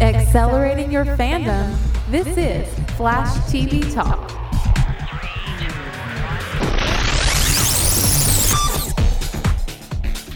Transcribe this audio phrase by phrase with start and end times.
[0.00, 1.72] Accelerating your fandom,
[2.10, 4.28] this is Flash TV Talk.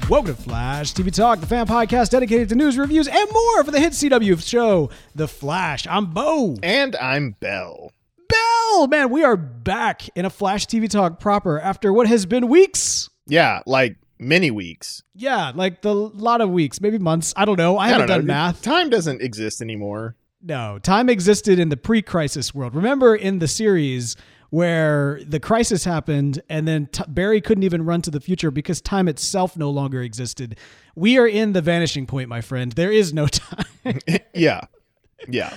[0.08, 3.72] Welcome to Flash TV Talk, the fan podcast dedicated to news, reviews, and more for
[3.72, 5.88] the hit CW show, The Flash.
[5.88, 6.56] I'm Bo.
[6.62, 7.90] And I'm Bell.
[8.28, 8.86] Bell!
[8.86, 13.10] Man, we are back in a Flash TV Talk proper after what has been weeks.
[13.26, 15.02] Yeah, like many weeks.
[15.14, 17.32] Yeah, like the lot of weeks, maybe months.
[17.36, 17.78] I don't know.
[17.78, 18.34] I, haven't don't done know.
[18.34, 18.62] math.
[18.62, 20.16] Time doesn't exist anymore.
[20.42, 22.74] No, time existed in the pre-crisis world.
[22.74, 24.16] Remember in the series
[24.50, 28.80] where the crisis happened and then t- Barry couldn't even run to the future because
[28.80, 30.56] time itself no longer existed.
[30.94, 32.72] We are in the vanishing point, my friend.
[32.72, 33.64] There is no time.
[34.34, 34.60] Yeah.
[35.28, 35.54] Yeah.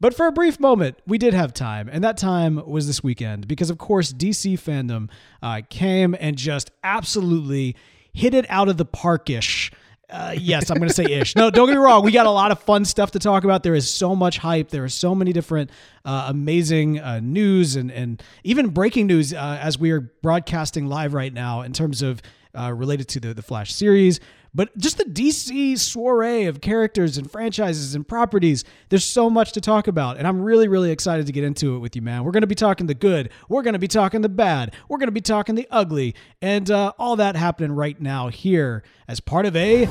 [0.00, 3.48] But for a brief moment, we did have time, and that time was this weekend
[3.48, 5.08] because, of course, DC Fandome
[5.42, 7.74] uh, came and just absolutely
[8.14, 9.70] hit it out of the parkish.
[10.08, 11.34] Uh, yes, I'm going to say ish.
[11.34, 12.04] No, don't get me wrong.
[12.04, 13.62] We got a lot of fun stuff to talk about.
[13.62, 14.68] There is so much hype.
[14.68, 15.70] There are so many different
[16.04, 21.14] uh, amazing uh, news and, and even breaking news uh, as we are broadcasting live
[21.14, 22.22] right now in terms of
[22.56, 24.20] uh, related to the, the Flash series.
[24.54, 29.60] But just the DC soiree of characters and franchises and properties, there's so much to
[29.60, 30.16] talk about.
[30.16, 32.22] And I'm really, really excited to get into it with you, man.
[32.22, 33.30] We're going to be talking the good.
[33.48, 34.74] We're going to be talking the bad.
[34.88, 36.14] We're going to be talking the ugly.
[36.40, 39.86] And uh, all that happening right now here as part of a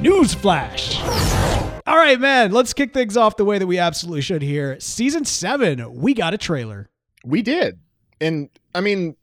[0.00, 1.00] news flash.
[1.84, 4.78] All right, man, let's kick things off the way that we absolutely should here.
[4.78, 6.90] Season seven, we got a trailer.
[7.24, 7.80] We did.
[8.20, 9.16] And I mean,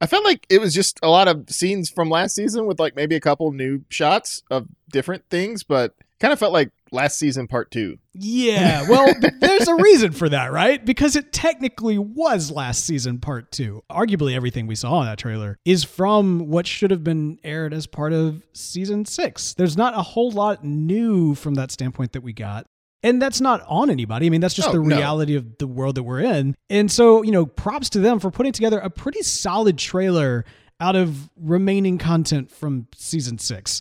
[0.00, 2.96] I felt like it was just a lot of scenes from last season with like
[2.96, 7.46] maybe a couple new shots of different things, but kind of felt like last season
[7.46, 7.98] part two.
[8.12, 10.84] Yeah, well, there's a reason for that, right?
[10.84, 13.82] Because it technically was last season part two.
[13.90, 17.86] Arguably, everything we saw in that trailer is from what should have been aired as
[17.86, 19.54] part of season six.
[19.54, 22.66] There's not a whole lot new from that standpoint that we got.
[23.06, 24.26] And that's not on anybody.
[24.26, 24.96] I mean, that's just Oh, the no.
[24.96, 26.54] reality of the world that we're in.
[26.68, 30.44] And so, you know, props to them for putting together a pretty solid trailer
[30.80, 33.80] out of remaining content from season six.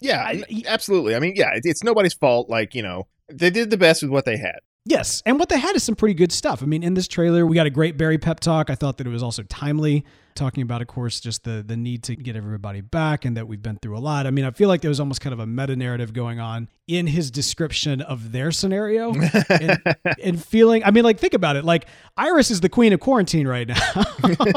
[0.00, 1.14] Yeah, I- absolutely.
[1.14, 2.50] I mean, yeah, it's nobody's fault.
[2.50, 4.58] Like, you know, they did the best with what they had.
[4.84, 6.60] Yes, and what they had is some pretty good stuff.
[6.60, 8.68] I mean, in this trailer, we got a great Barry pep talk.
[8.68, 10.04] I thought that it was also timely,
[10.34, 13.62] talking about, of course, just the the need to get everybody back and that we've
[13.62, 14.26] been through a lot.
[14.26, 16.68] I mean, I feel like there was almost kind of a meta narrative going on
[16.88, 19.14] in his description of their scenario
[19.48, 19.80] and,
[20.20, 20.82] and feeling.
[20.82, 21.64] I mean, like think about it.
[21.64, 24.02] Like Iris is the queen of quarantine right now,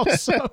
[0.15, 0.49] so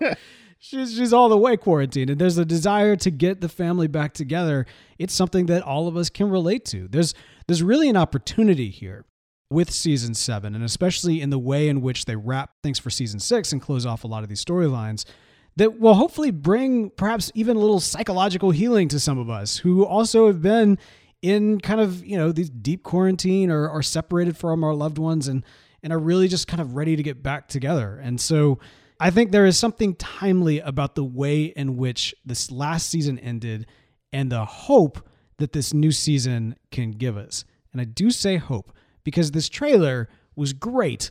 [0.59, 4.13] she's she's all the way quarantined, and there's a desire to get the family back
[4.13, 4.67] together.
[4.99, 6.89] It's something that all of us can relate to.
[6.89, 7.15] There's
[7.47, 9.07] there's really an opportunity here
[9.53, 13.21] with season seven, and especially in the way in which they wrap things for season
[13.21, 15.05] six and close off a lot of these storylines,
[15.57, 19.85] that will hopefully bring perhaps even a little psychological healing to some of us who
[19.85, 20.79] also have been
[21.21, 25.29] in kind of you know these deep quarantine or are separated from our loved ones
[25.29, 25.45] and
[25.83, 28.01] and are really just kind of ready to get back together.
[28.03, 28.59] And so
[29.01, 33.67] I think there is something timely about the way in which this last season ended
[34.13, 35.09] and the hope
[35.39, 37.45] that this new season can give us.
[37.73, 38.73] And I do say hope
[39.05, 41.11] because this trailer was great,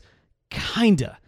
[0.50, 1.18] kinda.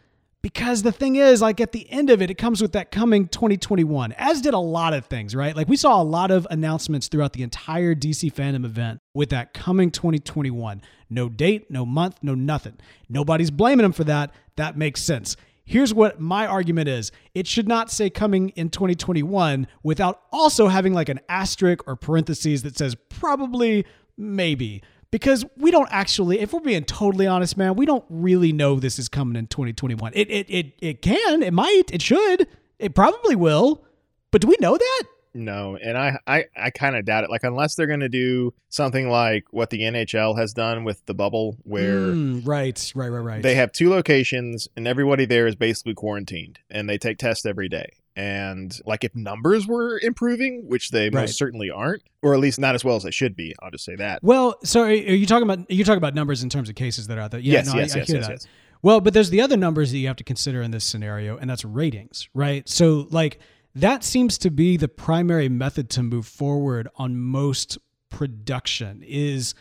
[0.42, 3.28] Because the thing is, like at the end of it, it comes with that coming
[3.28, 5.56] 2021, as did a lot of things, right?
[5.56, 9.54] Like we saw a lot of announcements throughout the entire DC Fandome event with that
[9.54, 10.82] coming 2021.
[11.08, 12.76] No date, no month, no nothing.
[13.08, 14.34] Nobody's blaming them for that.
[14.56, 15.34] That makes sense.
[15.64, 20.92] Here's what my argument is it should not say coming in 2021 without also having
[20.92, 23.86] like an asterisk or parentheses that says probably,
[24.18, 24.82] maybe.
[25.14, 28.98] Because we don't actually, if we're being totally honest, man, we don't really know this
[28.98, 30.10] is coming in 2021.
[30.12, 32.48] It, it, it, it can, it might, it should,
[32.80, 33.84] it probably will.
[34.32, 35.02] But do we know that?
[35.34, 37.30] No, and I I, I kind of doubt it.
[37.30, 41.14] Like unless they're going to do something like what the NHL has done with the
[41.14, 43.42] bubble where Mm, right, right, right, right.
[43.42, 47.68] they have two locations and everybody there is basically quarantined and they take tests every
[47.68, 47.90] day.
[48.16, 51.22] And like if numbers were improving, which they Right.
[51.22, 53.84] most certainly aren't, or at least not as well as they should be, I'll just
[53.84, 54.22] say that.
[54.22, 57.18] Well, so are you talking about you talking about numbers in terms of cases that
[57.18, 57.40] are out there?
[57.40, 58.32] Yeah, yes, no, I- yes, I, yes, hear yes, that.
[58.34, 58.46] yes.
[58.82, 61.48] Well, but there's the other numbers that you have to consider in this scenario, and
[61.48, 62.68] that's ratings, right?
[62.68, 63.40] So, like,
[63.74, 67.78] that seems to be the primary method to move forward on most
[68.08, 69.54] production is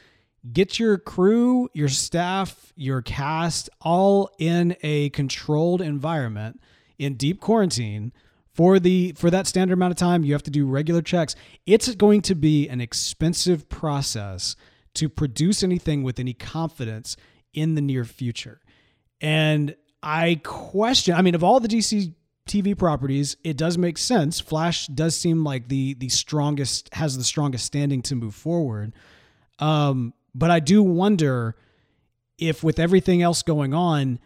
[0.52, 6.62] get your crew, your staff, your cast all in a controlled environment
[7.00, 8.14] in deep quarantine
[8.54, 10.24] for the for that standard amount of time.
[10.24, 11.36] You have to do regular checks.
[11.66, 14.56] It's going to be an expensive process
[14.94, 17.18] to produce anything with any confidence
[17.54, 18.62] in the near future.
[19.22, 19.76] And
[20.06, 22.14] i question i mean of all the dc
[22.48, 27.24] tv properties it does make sense flash does seem like the the strongest has the
[27.24, 28.94] strongest standing to move forward
[29.60, 31.56] um But I do wonder
[32.38, 34.20] if with everything else going on,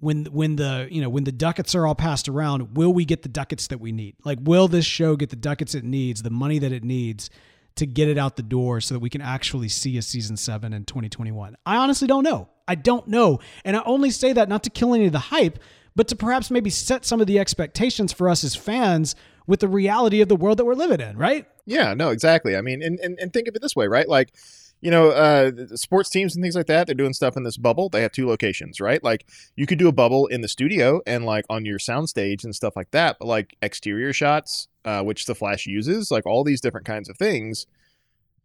[0.00, 3.22] when when the you know when the ducats are all passed around, will we get
[3.22, 4.16] the ducats that we need?
[4.24, 7.30] Like, will this show get the ducats it needs, the money that it needs
[7.76, 10.72] to get it out the door, so that we can actually see a season seven
[10.72, 11.56] in 2021?
[11.64, 12.48] I honestly don't know.
[12.66, 15.60] I don't know, and I only say that not to kill any of the hype,
[15.94, 19.14] but to perhaps maybe set some of the expectations for us as fans
[19.46, 21.46] with the reality of the world that we're living in, right?
[21.66, 22.56] Yeah, no, exactly.
[22.56, 24.08] I mean, and, and, and think of it this way, right?
[24.08, 24.34] Like,
[24.80, 27.88] you know, uh, sports teams and things like that, they're doing stuff in this bubble.
[27.88, 29.02] They have two locations, right?
[29.02, 32.54] Like, you could do a bubble in the studio and like on your soundstage and
[32.54, 36.60] stuff like that, but like exterior shots, uh, which the Flash uses, like all these
[36.60, 37.66] different kinds of things,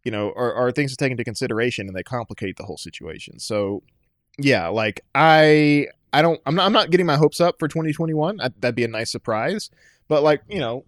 [0.04, 3.40] you know, are, are things to take into consideration and they complicate the whole situation.
[3.40, 3.82] So,
[4.38, 8.40] yeah, like I, I don't, I'm not, I'm not getting my hopes up for 2021.
[8.40, 9.70] I, that'd be a nice surprise,
[10.08, 10.84] but like, you know,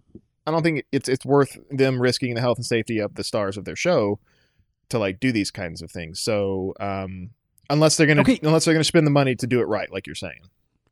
[0.47, 3.57] I don't think it's it's worth them risking the health and safety of the stars
[3.57, 4.19] of their show
[4.89, 6.19] to like do these kinds of things.
[6.19, 7.29] So um,
[7.69, 8.39] unless they're gonna Okay.
[8.41, 10.41] unless they're gonna spend the money to do it right, like you're saying.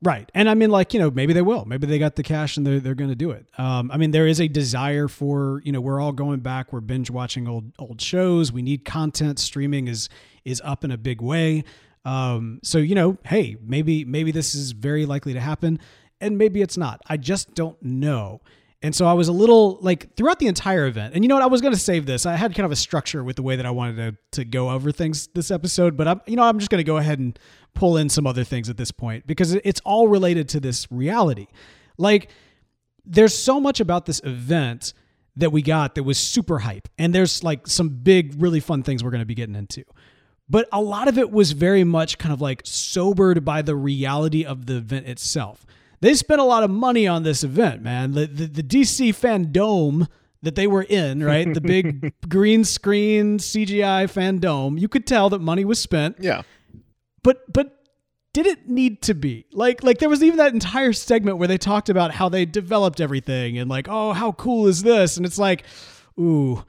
[0.02, 0.32] Right.
[0.34, 1.66] And I mean, like, you know, maybe they will.
[1.66, 3.48] Maybe they got the cash and they're, they're going to do it.
[3.58, 6.72] Um, I mean, there is a desire for, you know, we're all going back.
[6.72, 8.50] We're binge watching old, old shows.
[8.50, 9.40] We need content.
[9.40, 10.08] Streaming is,
[10.46, 11.66] is up in a big way.
[12.06, 15.80] Um, so, you know, hey, maybe, maybe this is very likely to happen
[16.22, 17.02] and maybe it's not.
[17.08, 18.42] I just don't know.
[18.82, 21.14] And so I was a little like throughout the entire event.
[21.14, 21.44] And you know what?
[21.44, 22.26] I was going to save this.
[22.26, 24.70] I had kind of a structure with the way that I wanted to, to go
[24.70, 27.38] over things this episode, but I'm, you know, I'm just going to go ahead and
[27.74, 31.48] pull in some other things at this point because it's all related to this reality.
[31.98, 32.30] Like,
[33.06, 34.94] there's so much about this event
[35.36, 36.88] that we got that was super hype.
[36.98, 39.84] And there's like some big, really fun things we're going to be getting into.
[40.50, 44.44] But a lot of it was very much kind of like sobered by the reality
[44.44, 45.66] of the event itself.
[46.02, 48.14] They spent a lot of money on this event, man.
[48.14, 50.08] The, the, the DC Fandome
[50.42, 51.54] that they were in, right?
[51.54, 54.80] The big green screen CGI fandom.
[54.80, 56.42] You could tell that money was spent Yeah.
[57.22, 57.76] but but
[58.32, 61.58] did it need to be like like there was even that entire segment where they
[61.58, 65.40] talked about how they developed everything and like oh how cool is this and it's
[65.40, 65.64] like
[66.20, 66.64] ooh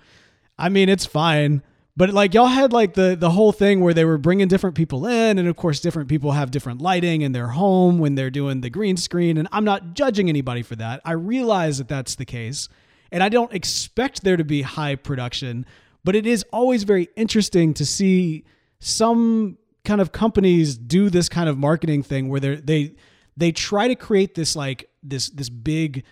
[0.58, 1.62] i mean it's fine
[2.00, 5.06] but like y'all had like the the whole thing where they were bringing different people
[5.06, 8.62] in and of course different people have different lighting in their home when they're doing
[8.62, 11.02] the green screen and i'm not judging anybody for that.
[11.04, 12.70] I realize that that's the case
[13.12, 15.66] and i don't expect there to be high production
[16.02, 18.44] but it is always very interesting to see
[18.78, 22.94] some kind of companies do this kind of marketing thing where they they
[23.36, 26.04] they try to create this like this this big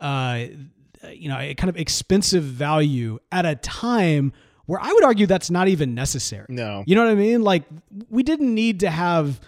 [0.00, 0.46] uh
[1.12, 4.32] you know a kind of expensive value at a time
[4.66, 6.46] where I would argue that's not even necessary.
[6.48, 6.84] No.
[6.86, 7.42] You know what I mean?
[7.42, 7.64] Like
[8.10, 9.40] we didn't need to have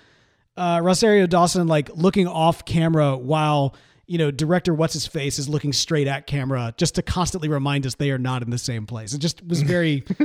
[0.57, 3.75] uh Rosario Dawson like looking off camera while
[4.09, 7.87] you know, director what's his face is looking straight at camera just to constantly remind
[7.87, 9.13] us they are not in the same place.
[9.13, 10.03] It just was very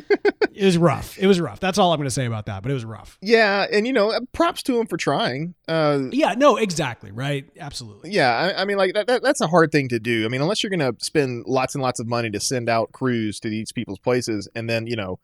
[0.54, 1.20] it was rough.
[1.20, 1.60] It was rough.
[1.60, 3.18] That's all I'm going to say about that, but it was rough.
[3.22, 5.54] Yeah, and you know, props to him for trying.
[5.68, 7.46] Uh, Yeah, no, exactly, right?
[7.60, 8.12] Absolutely.
[8.12, 9.22] yeah, I, I mean, like that, that.
[9.22, 10.24] That's a hard thing to do.
[10.26, 12.94] I mean, unless you're going to spend lots and lots of money to send out
[12.94, 15.20] crews to these people's places, and then you know,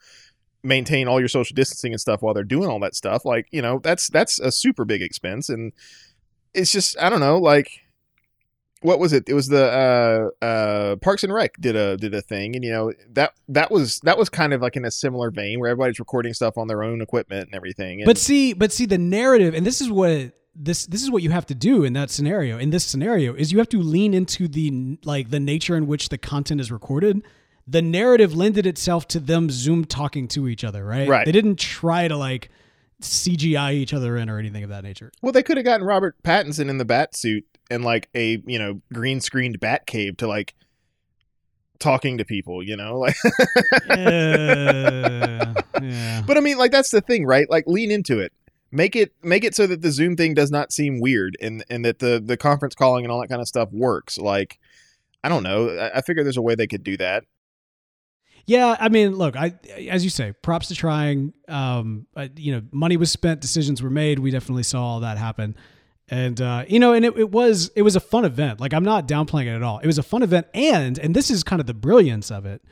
[0.63, 3.23] maintain all your social distancing and stuff while they're doing all that stuff.
[3.23, 5.71] Like, you know, that's that's a super big expense, and
[6.53, 7.69] it's just I don't know, like.
[8.81, 9.27] What was it?
[9.27, 12.71] It was the uh, uh, Parks and Rec did a did a thing, and you
[12.71, 15.99] know that that was that was kind of like in a similar vein where everybody's
[15.99, 17.99] recording stuff on their own equipment and everything.
[17.99, 21.23] And, But see, but see the narrative and this is what this this is what
[21.23, 22.57] you have to do in that scenario.
[22.57, 26.09] In this scenario is you have to lean into the like the nature in which
[26.09, 27.23] the content is recorded.
[27.67, 31.07] The narrative lended itself to them Zoom talking to each other, right?
[31.07, 31.25] Right.
[31.25, 32.49] They didn't try to like
[33.01, 35.11] CGI each other in or anything of that nature.
[35.21, 38.59] Well, they could have gotten Robert Pattinson in the bat suit and like a you
[38.59, 40.55] know green screened bat cave to like
[41.79, 43.15] talking to people, you know, like.
[43.87, 45.53] Yeah.
[46.27, 47.49] but I mean, like that's the thing, right?
[47.49, 48.33] Like lean into it.
[48.71, 51.83] Make it make it so that the Zoom thing does not seem weird, and and
[51.85, 54.19] that the the conference calling and all that kind of stuff works.
[54.19, 54.59] Like,
[55.23, 55.69] I don't know.
[55.69, 57.23] I, I figure there's a way they could do that.
[58.49, 59.53] Yeah, I mean, look, I
[59.89, 61.33] as you say, props to trying.
[61.47, 64.17] Um, you know, money was spent, decisions were made.
[64.17, 65.55] We definitely saw all that happen,
[66.07, 68.59] and uh, you know, and it, it was it was a fun event.
[68.59, 69.77] Like I'm not downplaying it at all.
[69.77, 72.63] It was a fun event, and and this is kind of the brilliance of it.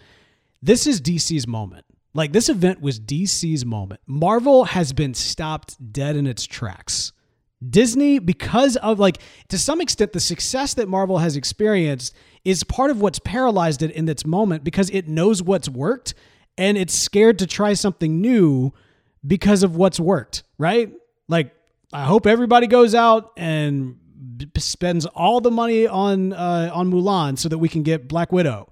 [0.63, 1.85] This is DC's moment.
[2.15, 4.01] Like this event was DC's moment.
[4.07, 7.11] Marvel has been stopped dead in its tracks.
[7.67, 9.17] Disney, because of like
[9.49, 13.91] to some extent, the success that Marvel has experienced is part of what's paralyzed it
[13.91, 16.13] in its moment because it knows what's worked
[16.57, 18.73] and it's scared to try something new
[19.25, 20.91] because of what's worked, right?
[21.27, 21.53] Like,
[21.91, 23.97] I hope everybody goes out and
[24.57, 28.69] spends all the money on uh, on Mulan so that we can get Black Widow.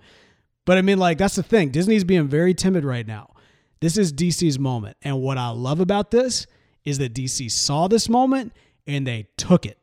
[0.65, 1.69] But I mean, like, that's the thing.
[1.69, 3.31] Disney's being very timid right now.
[3.81, 4.97] This is DC's moment.
[5.01, 6.47] And what I love about this
[6.85, 8.53] is that DC saw this moment
[8.87, 9.77] and they took it.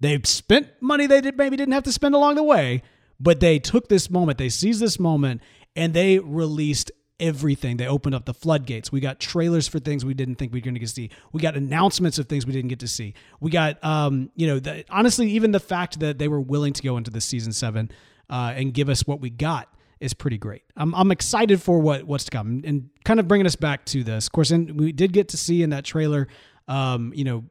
[0.00, 2.82] They spent money they did, maybe didn't have to spend along the way,
[3.20, 5.40] but they took this moment, they seized this moment,
[5.76, 7.76] and they released everything.
[7.76, 8.90] They opened up the floodgates.
[8.90, 11.10] We got trailers for things we didn't think we were going to get to see.
[11.32, 13.14] We got announcements of things we didn't get to see.
[13.40, 16.82] We got, um, you know, the, honestly, even the fact that they were willing to
[16.82, 17.90] go into the season seven
[18.28, 19.68] uh, and give us what we got
[20.00, 20.62] is pretty great.
[20.76, 24.02] I'm, I'm excited for what what's to come and kind of bringing us back to
[24.04, 24.26] this.
[24.26, 26.28] Of course, and we did get to see in that trailer,
[26.66, 27.44] um, you know,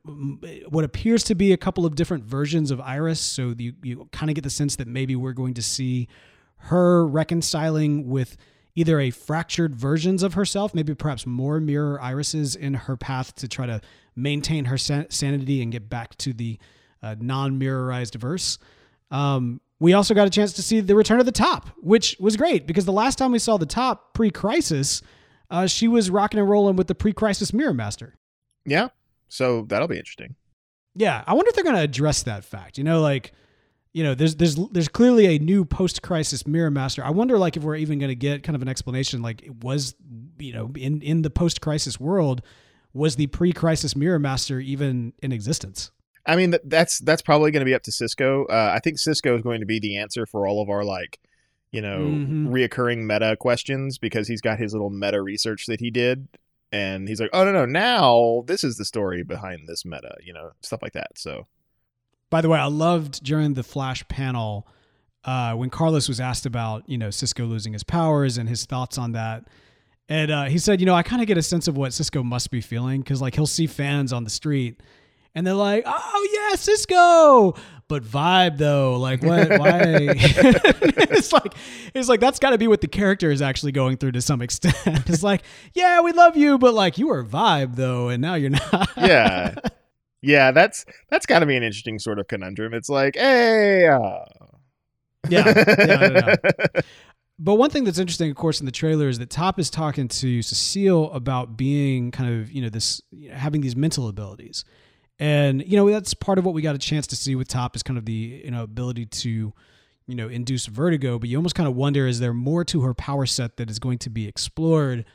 [0.70, 3.20] what appears to be a couple of different versions of Iris.
[3.20, 6.08] So you you kind of get the sense that maybe we're going to see
[6.58, 8.38] her reconciling with
[8.75, 13.48] either a fractured versions of herself, maybe perhaps more mirror irises in her path to
[13.48, 13.79] try to
[14.15, 16.58] maintain her san- sanity and get back to the
[17.03, 18.58] uh, non-mirrorized verse.
[19.12, 22.38] Um, we also got a chance to see the return of the top, which was
[22.38, 25.01] great because the last time we saw the top pre-crisis,
[25.51, 28.15] uh, she was rocking and rolling with the pre-crisis Mirror Master.
[28.65, 28.88] Yeah,
[29.34, 30.36] so that'll be interesting.
[30.96, 32.78] Yeah, I wonder if they're going to address that fact.
[32.78, 33.34] You know, like
[33.94, 37.04] you know, there's there's there's clearly a new post-crisis Mirror Master.
[37.04, 39.22] I wonder, like, if we're even going to get kind of an explanation.
[39.22, 39.96] Like, was
[40.40, 42.42] you know, in in the post-crisis world,
[42.94, 45.92] was the pre-crisis Mirror Master even in existence?
[46.25, 48.46] I mean, that's that's probably going to be up to Cisco.
[48.46, 51.20] Uh, I think Cisco is going to be the answer for all of our like,
[51.72, 52.48] you know, mm-hmm.
[52.48, 56.28] reoccurring meta questions because he's got his little meta research that he did,
[56.74, 60.34] and he's like, oh no no, now this is the story behind this meta, you
[60.34, 61.18] know, stuff like that.
[61.18, 61.48] So
[62.30, 64.68] by the way, I loved during the Flash panel
[65.24, 68.98] uh, when Carlos was asked about you know Cisco losing his powers and his thoughts
[68.98, 69.46] on that.
[70.10, 72.24] And uh, he said, you know, I kind of get a sense of what Cisco
[72.24, 74.82] must be feeling because like he'll see fans on the street
[75.36, 77.56] and they're like, "Oh yeah, Cisco,"
[77.88, 79.50] but vibe though, like what?
[79.60, 79.82] Why?
[79.86, 81.54] it's like
[81.94, 84.42] it's like that's got to be what the character is actually going through to some
[84.42, 84.75] extent.
[84.86, 88.50] it's like, yeah, we love you, but like you were vibe though, and now you're
[88.50, 88.90] not.
[88.98, 89.56] yeah,
[90.22, 92.74] yeah, that's that's got to be an interesting sort of conundrum.
[92.74, 94.25] It's like, hey, uh...
[95.30, 96.36] yeah, yeah
[97.40, 100.08] But one thing that's interesting, of course, in the trailer is that Top is talking
[100.08, 104.63] to Cecile about being kind of, you know, this having these mental abilities,
[105.20, 107.75] and you know that's part of what we got a chance to see with Top
[107.75, 109.53] is kind of the you know ability to,
[110.08, 111.20] you know, induce vertigo.
[111.20, 113.79] But you almost kind of wonder, is there more to her power set that is
[113.79, 115.05] going to be explored?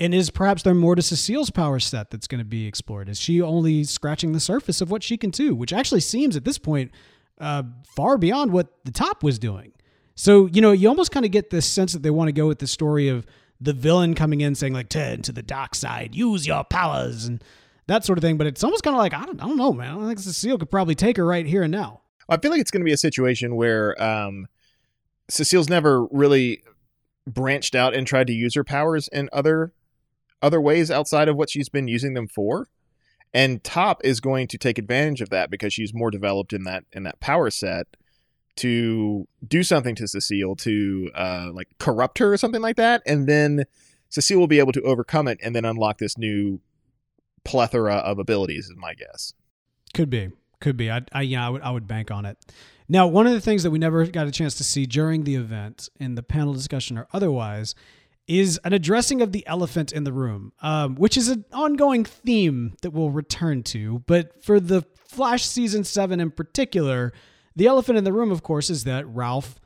[0.00, 3.08] And is perhaps there more to Cecile's power set that's going to be explored?
[3.08, 6.44] Is she only scratching the surface of what she can do, which actually seems at
[6.44, 6.90] this point
[7.38, 7.62] uh,
[7.94, 9.72] far beyond what the top was doing?
[10.16, 12.46] So, you know, you almost kind of get this sense that they want to go
[12.48, 13.24] with the story of
[13.60, 17.42] the villain coming in saying, like, turn to the dark side, use your powers, and
[17.86, 18.36] that sort of thing.
[18.36, 20.02] But it's almost kind of like, I don't, I don't know, man.
[20.02, 22.02] I think Cecile could probably take her right here and now.
[22.28, 24.46] I feel like it's going to be a situation where um,
[25.28, 26.62] Cecile's never really
[27.26, 29.72] branched out and tried to use her powers in other
[30.42, 32.68] other ways outside of what she's been using them for.
[33.32, 36.84] And Top is going to take advantage of that because she's more developed in that
[36.92, 37.86] in that power set
[38.56, 43.26] to do something to Cecile to uh, like corrupt her or something like that, and
[43.26, 43.64] then
[44.10, 46.60] Cecile will be able to overcome it and then unlock this new
[47.44, 48.66] plethora of abilities.
[48.66, 49.34] Is my guess.
[49.94, 50.90] Could be, could be.
[50.90, 52.38] I, I yeah, I would, I would bank on it.
[52.88, 55.36] Now, one of the things that we never got a chance to see during the
[55.36, 57.74] event in the panel discussion or otherwise
[58.26, 62.74] is an addressing of the elephant in the room, um, which is an ongoing theme
[62.82, 64.02] that we'll return to.
[64.06, 67.12] But for the Flash season seven in particular,
[67.54, 69.60] the elephant in the room, of course, is that Ralph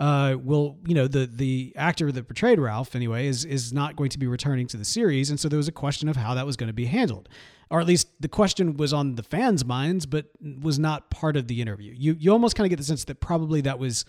[0.00, 4.10] uh, will, you know, the the actor that portrayed Ralph anyway is is not going
[4.10, 6.46] to be returning to the series, and so there was a question of how that
[6.46, 7.28] was going to be handled,
[7.70, 10.26] or at least the question was on the fans' minds, but
[10.60, 11.94] was not part of the interview.
[11.96, 14.04] You you almost kind of get the sense that probably that was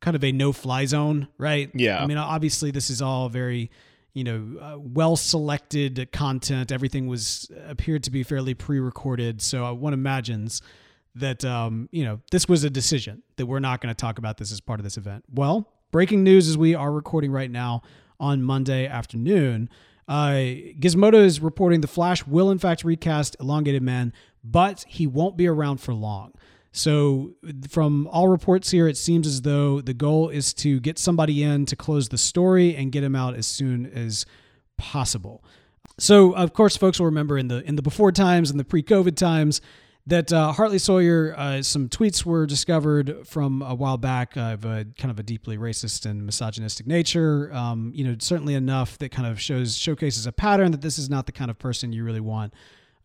[0.00, 1.70] kind of a no fly zone, right?
[1.74, 2.00] Yeah.
[2.00, 3.70] I mean, obviously, this is all very,
[4.12, 6.70] you know, uh, well selected content.
[6.70, 9.42] Everything was appeared to be fairly pre recorded.
[9.42, 10.62] So one imagines
[11.14, 14.36] that, um, you know, this was a decision that we're not going to talk about
[14.38, 15.24] this as part of this event.
[15.32, 17.82] Well, breaking news as we are recording right now
[18.18, 19.68] on Monday afternoon.
[20.06, 20.32] Uh,
[20.78, 25.46] Gizmodo is reporting the Flash will in fact recast Elongated Man, but he won't be
[25.46, 26.32] around for long.
[26.72, 27.36] So,
[27.70, 31.66] from all reports here, it seems as though the goal is to get somebody in
[31.66, 34.26] to close the story and get him out as soon as
[34.76, 35.44] possible.
[35.98, 39.14] So, of course, folks will remember in the in the before times and the pre-COVID
[39.14, 39.60] times
[40.06, 44.84] that uh, Hartley Sawyer, uh, some tweets were discovered from a while back of a
[44.98, 47.50] kind of a deeply racist and misogynistic nature.
[47.54, 51.08] Um, you know, certainly enough that kind of shows showcases a pattern that this is
[51.08, 52.52] not the kind of person you really want.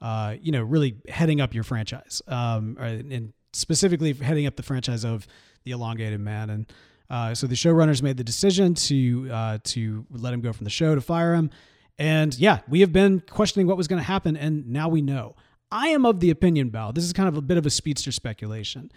[0.01, 5.03] Uh, you know, really heading up your franchise um, and specifically heading up the franchise
[5.03, 5.27] of
[5.63, 6.49] the Elongated Man.
[6.49, 6.73] And
[7.09, 10.69] uh, so the showrunners made the decision to uh, to let him go from the
[10.69, 11.49] show to fire him.
[11.97, 15.35] And yeah, we have been questioning what was going to happen, and now we know.
[15.71, 18.11] I am of the opinion, Bell, this is kind of a bit of a speedster
[18.11, 18.91] speculation,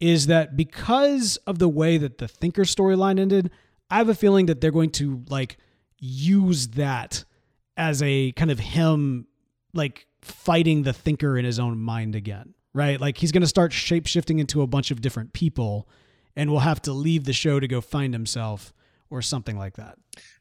[0.00, 3.50] is that because of the way that the Thinker storyline ended,
[3.90, 5.56] I have a feeling that they're going to like
[5.98, 7.24] use that
[7.76, 9.26] as a kind of him
[9.72, 13.00] like fighting the Thinker in his own mind again, right?
[13.00, 15.88] Like he's going to start shape shifting into a bunch of different people
[16.36, 18.72] and will have to leave the show to go find himself
[19.10, 19.96] or something like that.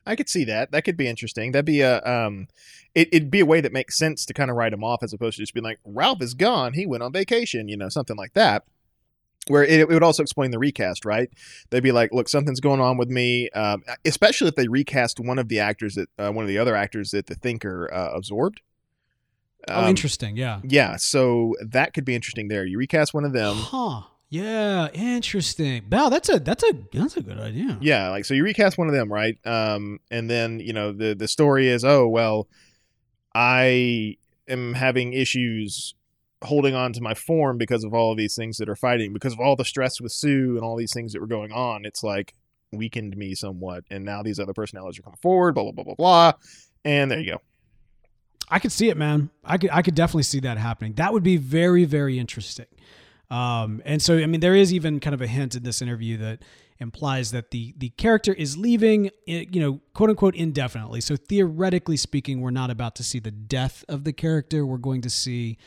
[0.05, 0.71] I could see that.
[0.71, 1.51] That could be interesting.
[1.51, 2.47] That'd be a um,
[2.95, 5.13] it, it'd be a way that makes sense to kind of write him off as
[5.13, 6.73] opposed to just being like Ralph is gone.
[6.73, 7.67] He went on vacation.
[7.67, 8.63] You know, something like that.
[9.49, 11.29] Where it, it would also explain the recast, right?
[11.69, 15.39] They'd be like, "Look, something's going on with me." Um, especially if they recast one
[15.39, 18.59] of the actors that uh, one of the other actors that the Thinker uh, absorbed.
[19.69, 20.35] oh, Um, interesting.
[20.35, 20.59] Yeah.
[20.63, 22.49] Yeah, so that could be interesting.
[22.49, 23.55] There, you recast one of them.
[23.55, 24.01] Huh.
[24.29, 24.89] Yeah.
[24.93, 25.85] Interesting.
[25.89, 26.09] Wow.
[26.09, 27.77] That's a that's a that's a good idea.
[27.81, 29.37] Yeah, like so you recast one of them, right?
[29.45, 32.47] Um, and then you know the the story is, oh well,
[33.33, 34.17] I
[34.47, 35.93] am having issues
[36.43, 39.33] holding on to my form because of all of these things that are fighting, because
[39.33, 41.85] of all the stress with Sue and all these things that were going on.
[41.85, 42.33] It's like
[42.71, 45.55] weakened me somewhat, and now these other personalities are coming forward.
[45.55, 46.33] Blah blah blah blah blah,
[46.83, 47.41] and there you go.
[48.49, 49.29] I could see it, man.
[49.43, 50.93] I could I could definitely see that happening.
[50.93, 52.65] That would be very very interesting.
[53.29, 56.17] Um, and so I mean, there is even kind of a hint in this interview
[56.17, 56.39] that
[56.79, 61.01] implies that the the character is leaving, you know, quote unquote indefinitely.
[61.01, 64.65] So theoretically speaking, we're not about to see the death of the character.
[64.65, 65.57] We're going to see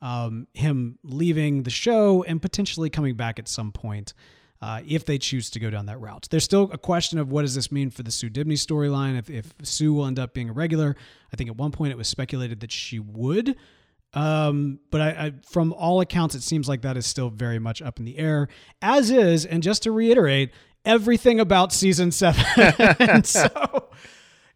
[0.00, 4.14] um, him leaving the show and potentially coming back at some point.
[4.62, 6.28] Uh, if they choose to go down that route.
[6.30, 9.30] There's still a question of what does this mean for the Sue Dibney storyline, if,
[9.30, 10.96] if Sue will end up being a regular.
[11.32, 13.56] I think at one point it was speculated that she would.
[14.12, 17.80] Um, but I, I, from all accounts, it seems like that is still very much
[17.80, 18.48] up in the air,
[18.82, 20.50] as is, and just to reiterate,
[20.84, 23.22] everything about season seven.
[23.24, 23.48] so,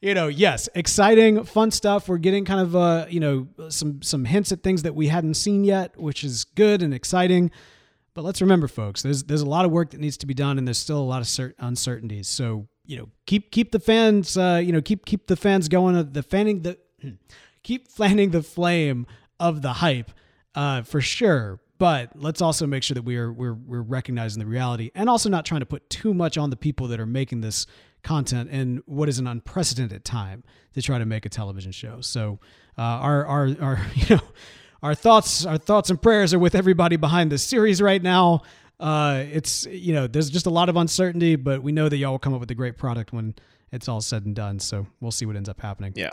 [0.00, 2.08] you know, yes, exciting, fun stuff.
[2.08, 5.34] We're getting kind of, uh, you know, some some hints at things that we hadn't
[5.34, 7.50] seen yet, which is good and exciting.
[8.14, 10.58] But let's remember, folks, there's there's a lot of work that needs to be done,
[10.58, 12.26] and there's still a lot of cert- uncertainties.
[12.28, 15.96] So you know, keep keep the fans, uh, you know, keep keep the fans going.
[15.96, 16.78] uh, The fanning the
[17.62, 19.06] keep fanning the flame
[19.40, 20.10] of the hype,
[20.54, 21.60] uh, for sure.
[21.78, 25.28] But let's also make sure that we are we're we're recognizing the reality, and also
[25.28, 27.66] not trying to put too much on the people that are making this
[28.02, 30.44] content in what is an unprecedented time
[30.74, 32.00] to try to make a television show.
[32.00, 32.38] So
[32.78, 34.22] uh, our our our you know
[34.82, 38.42] our thoughts our thoughts and prayers are with everybody behind this series right now.
[38.78, 42.12] Uh, it's you know there's just a lot of uncertainty, but we know that y'all
[42.12, 43.34] will come up with a great product when
[43.72, 44.60] it's all said and done.
[44.60, 45.92] So we'll see what ends up happening.
[45.96, 46.10] Yeah.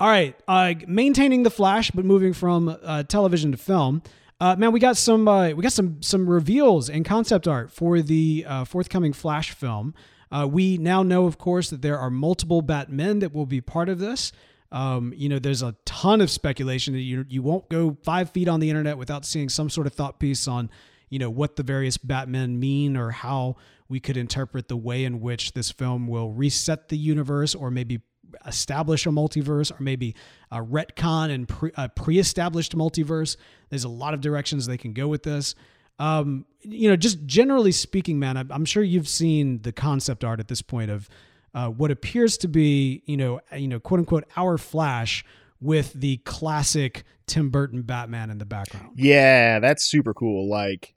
[0.00, 4.02] All right, uh, maintaining the flash, but moving from uh, television to film.
[4.40, 8.00] Uh, man, we got some uh, we got some some reveals and concept art for
[8.00, 9.92] the uh, forthcoming Flash film.
[10.32, 13.90] Uh, we now know, of course, that there are multiple Batmen that will be part
[13.90, 14.32] of this.
[14.72, 18.48] Um, you know, there's a ton of speculation that you you won't go five feet
[18.48, 20.70] on the internet without seeing some sort of thought piece on
[21.10, 23.56] you know what the various Batmen mean or how
[23.90, 28.00] we could interpret the way in which this film will reset the universe or maybe
[28.46, 30.14] establish a multiverse or maybe
[30.50, 33.36] a retcon and pre, a pre-established multiverse.
[33.68, 35.54] There's a lot of directions they can go with this.
[35.98, 40.48] Um, you know, just generally speaking, man, I'm, sure you've seen the concept art at
[40.48, 41.08] this point of
[41.54, 45.24] uh, what appears to be, you know, you know, quote unquote, our Flash
[45.60, 48.92] with the classic Tim Burton Batman in the background.
[48.96, 50.48] Yeah, that's super cool.
[50.48, 50.94] Like,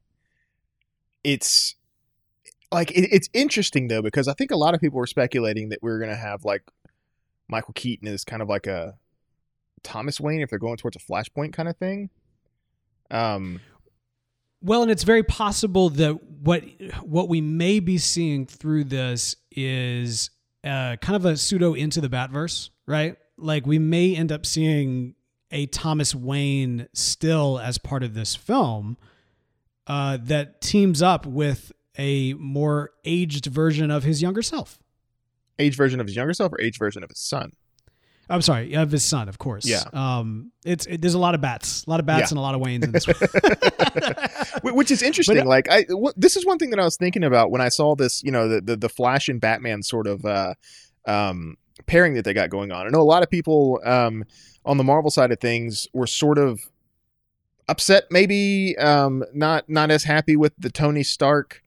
[1.24, 1.76] it's
[2.72, 5.80] like it, it's interesting though because I think a lot of people were speculating that
[5.82, 6.64] we are gonna have like
[7.48, 8.96] Michael Keaton is kind of like a
[9.84, 12.10] Thomas Wayne if they're going towards a Flashpoint kind of thing.
[13.12, 13.60] Um,
[14.62, 16.64] Well, and it's very possible that what
[17.02, 20.30] what we may be seeing through this is
[20.64, 23.18] uh, kind of a pseudo into the Batverse, right?
[23.38, 25.16] Like we may end up seeing
[25.52, 28.98] a Thomas Wayne still as part of this film
[29.86, 34.80] uh, that teams up with a more aged version of his younger self.
[35.60, 37.52] Age version of his younger self or age version of his son.
[38.30, 39.66] I'm sorry, of his son, of course.
[39.66, 39.84] Yeah.
[39.92, 42.28] Um, it's it, there's a lot of bats, a lot of bats, Yeah.
[42.30, 43.06] and a lot of Waynes in this
[44.64, 44.76] one.
[44.76, 45.38] Which is interesting.
[45.38, 45.86] But- like I,
[46.16, 48.24] this is one thing that I was thinking about when I saw this.
[48.24, 50.54] You know, the the, the Flash and Batman sort of uh,
[51.06, 52.86] um, pairing that they got going on.
[52.88, 54.24] I know a lot of people um,
[54.66, 56.62] on the Marvel side of things were sort of
[57.68, 61.62] upset, maybe um, not not as happy with the Tony Stark,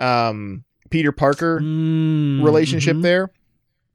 [0.00, 3.30] um, Peter Parker Mm, relationship there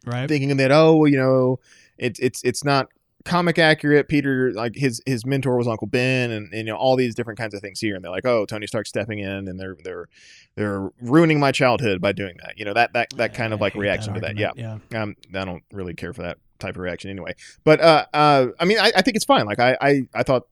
[0.05, 0.27] right?
[0.27, 1.57] thinking that oh you know
[1.97, 2.89] it's it's it's not
[3.23, 6.97] comic accurate peter like his his mentor was uncle ben and, and you know all
[6.97, 9.57] these different kinds of things here and they're like oh tony stark stepping in and
[9.57, 10.07] they're they're
[10.55, 13.75] they're ruining my childhood by doing that you know that that that kind of like
[13.75, 14.77] reaction to that yeah yeah.
[15.01, 17.33] um i don't really care for that type of reaction anyway.
[17.63, 19.45] But uh, uh, I mean, I, I think it's fine.
[19.45, 20.43] Like I, I, I thought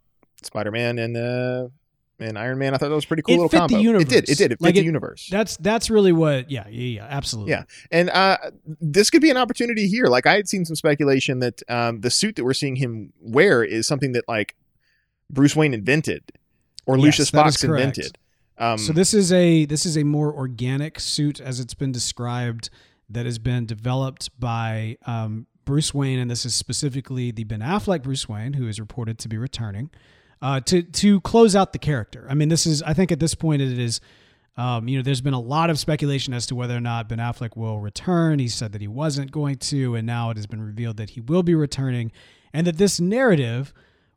[0.41, 1.67] Spider Man and uh,
[2.19, 3.77] and Iron Man, I thought that was pretty cool It little fit combo.
[3.77, 4.03] the universe.
[4.03, 4.29] It did.
[4.29, 4.51] It did.
[4.51, 5.27] It fit Like the universe.
[5.31, 6.49] That's that's really what.
[6.49, 7.07] Yeah, yeah, yeah.
[7.09, 7.51] Absolutely.
[7.51, 7.63] Yeah.
[7.91, 8.37] And uh,
[8.81, 10.05] this could be an opportunity here.
[10.07, 13.63] Like I had seen some speculation that um, the suit that we're seeing him wear
[13.63, 14.55] is something that like
[15.29, 16.23] Bruce Wayne invented
[16.85, 18.17] or Yes, Lucius Fox invented.
[18.57, 22.69] Um, so this is a this is a more organic suit as it's been described
[23.09, 28.01] that has been developed by um, Bruce Wayne, and this is specifically the Ben Affleck
[28.01, 29.91] Bruce Wayne, who is reported to be returning
[30.41, 32.27] uh, to to close out the character.
[32.29, 34.01] I mean, this is I think at this point it is.
[34.59, 37.19] Um, you know, there's been a lot of speculation as to whether or not Ben
[37.19, 38.39] Affleck will return.
[38.39, 41.21] He said that he wasn't going to, and now it has been revealed that he
[41.21, 42.11] will be returning,
[42.51, 43.71] and that this narrative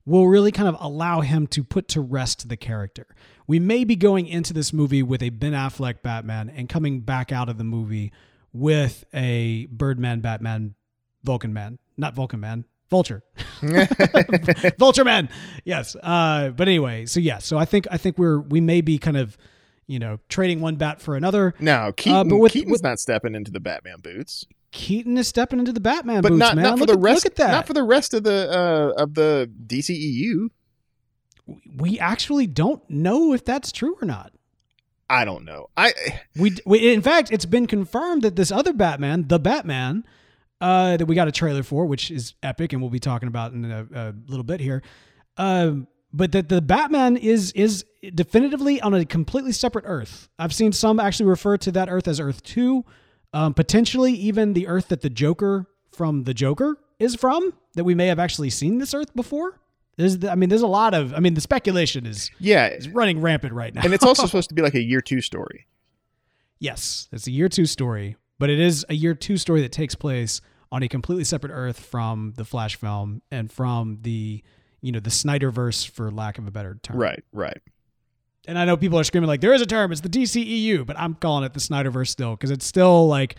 [0.07, 3.07] will really kind of allow him to put to rest the character.
[3.47, 7.33] We may be going into this movie with a Ben Affleck Batman and coming back
[7.33, 8.13] out of the movie
[8.53, 10.75] with a Birdman Batman
[11.23, 13.23] Vulcan Man, not Vulcan Man, Vulture.
[14.79, 15.29] Vulture Man.
[15.65, 15.97] Yes.
[16.03, 19.17] Uh, but anyway, so yeah, so I think I think we're we may be kind
[19.17, 19.39] of,
[19.87, 21.55] you know, trading one bat for another.
[21.61, 25.59] no, Keaton, but with- Keaton's with- not stepping into the Batman boots, Keaton is stepping
[25.59, 26.65] into the Batman but boots, not man.
[26.65, 27.25] not for look the at, rest.
[27.25, 27.51] Look at that.
[27.53, 28.51] Not for the rest of the
[28.99, 30.49] uh, of the DCEU.
[31.77, 34.33] we actually don't know if that's true or not.
[35.09, 35.71] I don't know.
[35.77, 35.93] I
[36.37, 40.05] We, we in fact, it's been confirmed that this other Batman, the Batman,
[40.61, 43.53] uh, that we got a trailer for, which is epic, and we'll be talking about
[43.53, 44.83] in a, a little bit here.
[45.37, 50.29] Um, but that the Batman is is definitively on a completely separate Earth.
[50.39, 52.85] I've seen some actually refer to that Earth as Earth Two,
[53.33, 57.55] um, potentially even the Earth that the Joker from the Joker is from.
[57.75, 59.61] That we may have actually seen this Earth before.
[59.97, 63.21] There's, I mean, there's a lot of, I mean, the speculation is yeah, is running
[63.21, 63.83] rampant right now.
[63.85, 65.67] and it's also supposed to be like a year two story.
[66.59, 69.95] Yes, it's a year two story, but it is a year two story that takes
[69.95, 70.41] place
[70.73, 74.43] on a completely separate Earth from the Flash film and from the
[74.81, 76.97] you know the Snyderverse, for lack of a better term.
[76.97, 77.61] Right, right.
[78.47, 80.99] And I know people are screaming like there is a term, it's the DCEU, but
[80.99, 83.37] I'm calling it the Snyderverse still because it's still like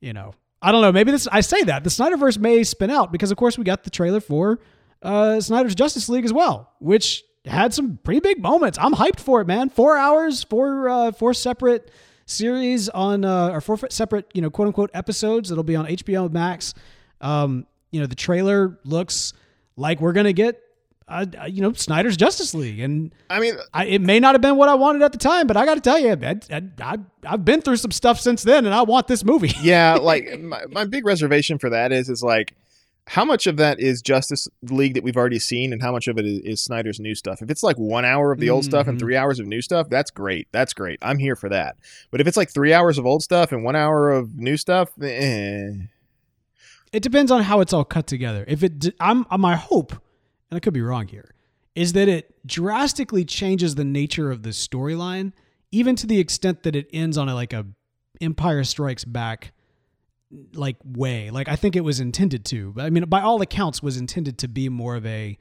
[0.00, 3.12] you know I don't know maybe this I say that the Snyderverse may spin out
[3.12, 4.60] because of course we got the trailer for
[5.02, 8.78] uh, Snyder's Justice League as well, which had some pretty big moments.
[8.80, 9.68] I'm hyped for it, man.
[9.68, 11.90] Four hours, four uh, four separate
[12.32, 16.30] series on uh, or four separate you know quote unquote episodes that'll be on HBO
[16.30, 16.74] Max.
[17.20, 19.32] Um, you know the trailer looks
[19.76, 20.60] like we're gonna get
[21.08, 24.56] uh, you know Snyder's Justice League, and I mean, I, it may not have been
[24.56, 26.96] what I wanted at the time, but I got to tell you, I, I, I,
[27.26, 29.52] I've been through some stuff since then, and I want this movie.
[29.60, 32.54] yeah, like my, my big reservation for that is is like
[33.08, 36.18] how much of that is Justice League that we've already seen, and how much of
[36.18, 37.42] it is, is Snyder's new stuff?
[37.42, 39.00] If it's like one hour of the old stuff and Mhm.
[39.00, 40.46] three hours of new stuff, that's great.
[40.52, 40.98] That's great.
[41.02, 41.76] I'm here for that.
[42.10, 44.90] But if it's like three hours of old stuff and one hour of new stuff,
[45.02, 45.72] eh.
[46.92, 48.44] It depends on how it's all cut together.
[48.46, 49.92] If it, I'm, uh, my hope,
[50.50, 51.34] and I could be wrong here,
[51.74, 55.32] is that it drastically changes the nature of the storyline,
[55.70, 57.66] even to the extent that it ends on a like a
[58.20, 59.52] Empire Strikes Back
[60.54, 61.30] like way.
[61.30, 62.72] Like I think it was intended to.
[62.72, 65.38] But I mean, by all accounts, was intended to be more of a,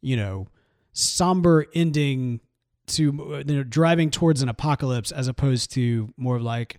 [0.00, 0.48] you know,
[0.92, 2.40] somber ending
[2.86, 6.76] to uh, you know driving towards an apocalypse as opposed to more of like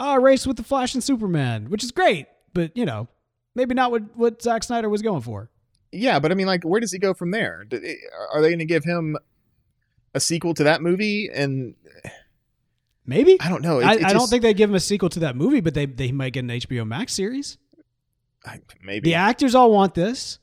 [0.00, 3.08] a race with the Flash and Superman, which is great, but you know,
[3.54, 5.50] maybe not what what Zack Snyder was going for.
[5.92, 6.18] yeah.
[6.18, 7.64] But I mean, like, where does he go from there?
[7.70, 7.94] Eh,
[8.32, 9.16] Are they going to give him
[10.14, 11.30] a sequel to that movie?
[11.32, 12.08] And eh,
[13.06, 13.36] Maybe.
[13.40, 13.80] I don't know.
[13.80, 15.74] It- I, it I don't think they give him a sequel to that movie, but
[15.74, 17.58] they they might get an HBO Max series.
[18.46, 19.10] I- maybe.
[19.10, 20.38] The actors all want this.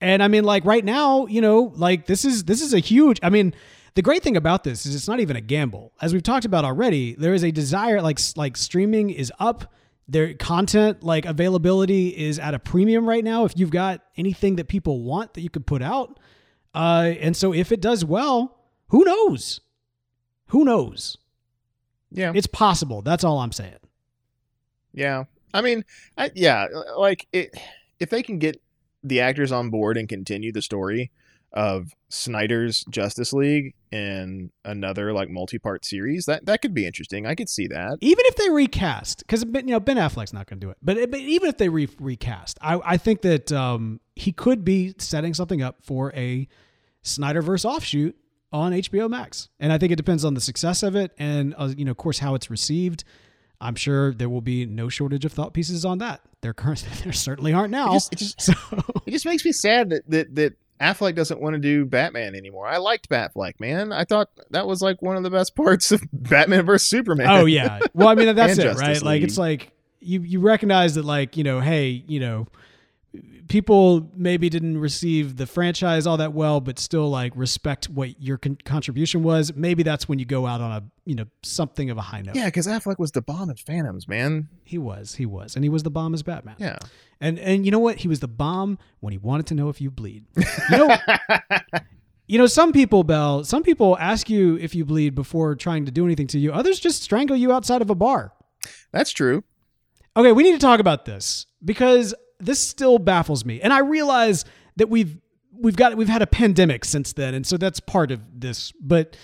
[0.00, 3.18] And I mean like right now, you know, like this is this is a huge
[3.22, 3.54] I mean,
[3.94, 5.92] the great thing about this is it's not even a gamble.
[6.00, 9.72] As we've talked about already, there is a desire like like streaming is up.
[10.08, 14.68] Their content like availability is at a premium right now if you've got anything that
[14.68, 16.18] people want that you could put out.
[16.74, 19.60] Uh and so if it does well, who knows?
[20.48, 21.16] Who knows?
[22.10, 22.32] Yeah.
[22.34, 23.02] It's possible.
[23.02, 23.76] That's all I'm saying.
[24.92, 25.24] Yeah.
[25.52, 25.84] I mean,
[26.16, 27.54] I, yeah, like it,
[27.98, 28.60] if they can get
[29.02, 31.10] the actors on board and continue the story
[31.52, 37.26] of Snyder's Justice League in another like multi-part series, that that could be interesting.
[37.26, 37.98] I could see that.
[38.00, 41.10] even if they recast, because you know Ben Affleck's not going to do it, but,
[41.10, 45.34] but even if they re- recast, I, I think that um, he could be setting
[45.34, 46.46] something up for a
[47.02, 48.16] Snyderverse offshoot
[48.52, 51.70] on HBO Max, and I think it depends on the success of it, and uh,
[51.76, 53.04] you know, of course, how it's received.
[53.60, 56.22] I'm sure there will be no shortage of thought pieces on that.
[56.40, 57.92] There currently there certainly aren't It now.
[57.92, 58.52] just, it just so
[59.06, 62.66] it just makes me sad that that that Affleck doesn't want to do Batman anymore.
[62.66, 63.92] I liked Batfleck, man.
[63.92, 67.26] I thought that was like one of the best parts of Batman vs Superman.
[67.28, 67.80] oh yeah.
[67.92, 69.02] Well, I mean that's it, Justice right?
[69.02, 72.46] Like it's like you you recognize that like you know, hey, you know,
[73.50, 78.38] people maybe didn't receive the franchise all that well, but still like respect what your
[78.38, 79.52] con- contribution was.
[79.54, 82.36] Maybe that's when you go out on a you know something of a high note.
[82.36, 84.48] Yeah, because Affleck was the bomb in Phantoms, man.
[84.64, 86.54] He was, he was, and he was the bomb as Batman.
[86.58, 86.78] Yeah.
[87.20, 87.96] And and you know what?
[87.96, 90.24] He was the bomb when he wanted to know if you bleed.
[90.36, 90.96] You know,
[92.28, 95.90] you know, some people, Bell, some people ask you if you bleed before trying to
[95.90, 96.52] do anything to you.
[96.52, 98.32] Others just strangle you outside of a bar.
[98.92, 99.42] That's true.
[100.16, 103.60] Okay, we need to talk about this because this still baffles me.
[103.60, 104.44] And I realize
[104.76, 105.18] that we've
[105.52, 108.72] we've got we've had a pandemic since then, and so that's part of this.
[108.80, 109.16] But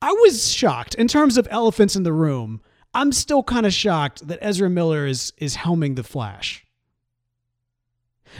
[0.00, 2.60] I was shocked in terms of elephants in the room.
[2.94, 6.64] I'm still kind of shocked that Ezra Miller is is helming the Flash.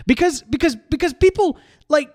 [0.06, 2.12] Because because because people like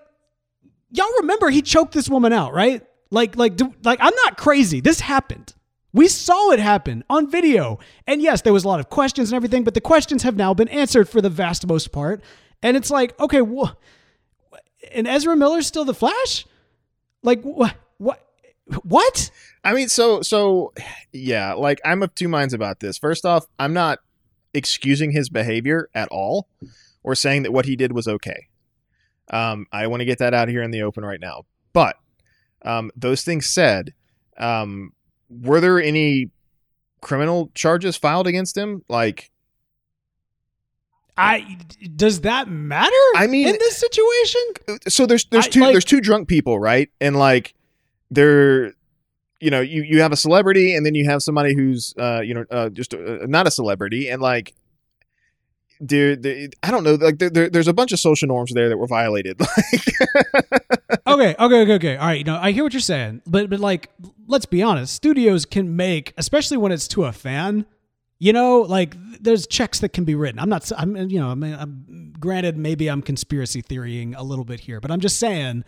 [0.90, 2.82] y'all remember he choked this woman out, right?
[3.10, 4.80] Like like do, like I'm not crazy.
[4.80, 5.54] This happened.
[5.94, 7.78] We saw it happen on video.
[8.06, 10.52] And yes, there was a lot of questions and everything, but the questions have now
[10.52, 12.20] been answered for the vast most part.
[12.62, 13.72] And it's like, okay, wh-
[14.92, 16.46] and Ezra Miller's still the Flash?
[17.22, 18.26] Like what what
[18.82, 19.30] what?
[19.62, 20.72] I mean, so so
[21.12, 22.98] yeah, like I'm of two minds about this.
[22.98, 24.00] First off, I'm not
[24.52, 26.48] excusing his behavior at all
[27.02, 28.48] or saying that what he did was okay.
[29.30, 31.44] Um, I want to get that out here in the open right now.
[31.72, 31.96] But
[32.62, 33.94] um, those things said,
[34.38, 34.92] um,
[35.42, 36.30] were there any
[37.00, 38.82] criminal charges filed against him?
[38.88, 39.30] Like,
[41.16, 41.58] I
[41.94, 42.90] does that matter?
[43.16, 44.40] I mean- in this situation,
[44.88, 46.90] so there's there's I- two like- there's two drunk people, right?
[47.00, 47.54] And like
[48.10, 48.72] they're
[49.40, 52.34] you know you you have a celebrity and then you have somebody who's uh you
[52.34, 54.54] know uh, just uh, not a celebrity and like
[55.84, 58.86] dude I don't know like there, there's a bunch of social norms there that were
[58.86, 59.94] violated like
[61.06, 61.96] okay, okay, okay, okay.
[61.96, 63.90] All right, no, I hear what you're saying, but but like,
[64.26, 67.66] let's be honest, studios can make, especially when it's to a fan.
[68.18, 70.38] You know, like there's checks that can be written.
[70.38, 74.44] I'm not, I'm you know, I mean, I'm, granted, maybe I'm conspiracy theorying a little
[74.44, 75.64] bit here, but I'm just saying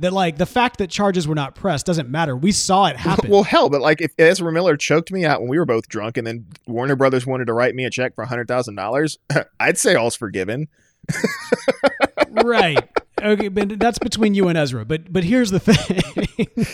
[0.00, 2.36] that like the fact that charges were not pressed doesn't matter.
[2.36, 3.30] We saw it happen.
[3.30, 6.16] well hell but like if Ezra Miller choked me out when we were both drunk
[6.16, 9.18] and then Warner Brothers wanted to write me a check for hundred thousand dollars
[9.60, 10.68] I'd say all's forgiven
[12.44, 12.86] right.
[13.20, 14.84] Okay, but that's between you and Ezra.
[14.84, 16.66] But but here's the thing.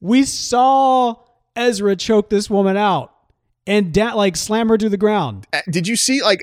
[0.00, 1.16] we saw
[1.56, 3.12] Ezra choke this woman out
[3.66, 5.46] and da- like slam her to the ground.
[5.52, 6.42] Uh, did you see like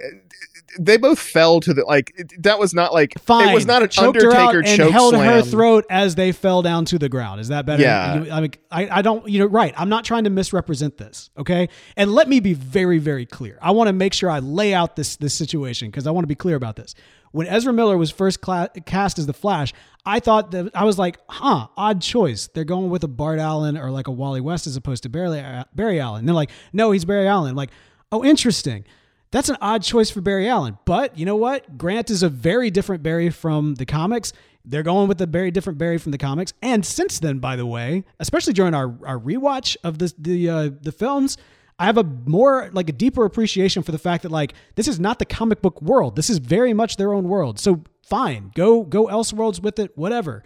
[0.79, 3.49] they both fell to the like it- that was not like Fine.
[3.49, 5.33] it was not an Choked her out Undertaker and choke held slam.
[5.33, 7.39] her throat as they fell down to the ground.
[7.41, 7.81] Is that better?
[7.83, 8.23] Yeah.
[8.23, 9.27] You- I mean, I, I don't.
[9.27, 9.73] You know, right?
[9.77, 11.29] I'm not trying to misrepresent this.
[11.37, 11.69] Okay.
[11.97, 13.57] And let me be very, very clear.
[13.61, 16.27] I want to make sure I lay out this this situation because I want to
[16.27, 16.95] be clear about this.
[17.31, 19.73] When Ezra Miller was first cla- cast as the Flash,
[20.05, 22.47] I thought that I was like, huh, odd choice.
[22.53, 25.39] They're going with a Bart Allen or like a Wally West as opposed to Barry,
[25.39, 26.19] uh, Barry Allen.
[26.19, 27.49] And they're like, no, he's Barry Allen.
[27.49, 27.71] I'm like,
[28.11, 28.85] oh, interesting.
[29.33, 30.77] That's an odd choice for Barry Allen.
[30.85, 31.75] But you know what?
[31.75, 34.31] Grant is a very different Barry from the comics.
[34.63, 36.53] They're going with a very different Barry from the comics.
[36.61, 40.69] And since then, by the way, especially during our, our rewatch of the the uh,
[40.79, 41.37] the films,
[41.79, 44.99] I have a more like a deeper appreciation for the fact that like this is
[44.99, 46.15] not the comic book world.
[46.15, 47.59] This is very much their own world.
[47.59, 50.43] So fine, go go Elseworlds with it, whatever.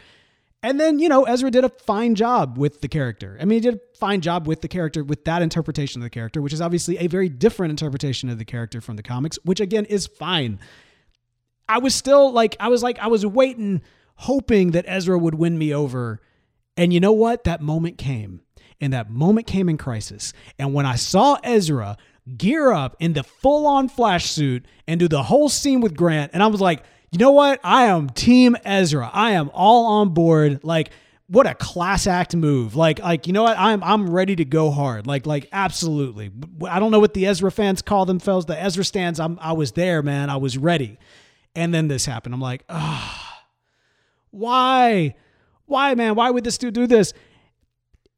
[0.67, 3.37] And then, you know, Ezra did a fine job with the character.
[3.39, 6.09] I mean, he did a fine job with the character, with that interpretation of the
[6.09, 9.61] character, which is obviously a very different interpretation of the character from the comics, which
[9.61, 10.59] again is fine.
[11.69, 13.81] I was still like, I was like, I was waiting,
[14.15, 16.19] hoping that Ezra would win me over.
[16.75, 17.45] And you know what?
[17.45, 18.41] That moment came.
[18.81, 20.33] And that moment came in Crisis.
[20.59, 21.95] And when I saw Ezra
[22.35, 26.31] gear up in the full on flash suit and do the whole scene with Grant,
[26.33, 26.83] and I was like,
[27.17, 27.59] you know what?
[27.63, 29.09] I am Team Ezra.
[29.11, 30.63] I am all on board.
[30.63, 30.91] Like,
[31.25, 32.75] what a class act move.
[32.75, 33.57] Like, like you know what?
[33.57, 35.07] I'm I'm ready to go hard.
[35.07, 36.31] Like, like absolutely.
[36.69, 38.45] I don't know what the Ezra fans call themselves.
[38.45, 39.19] The Ezra stands.
[39.19, 40.29] I'm I was there, man.
[40.29, 40.99] I was ready.
[41.55, 42.35] And then this happened.
[42.35, 43.43] I'm like, ah,
[44.29, 45.15] why?
[45.65, 46.13] Why, man?
[46.13, 47.13] Why would this dude do this?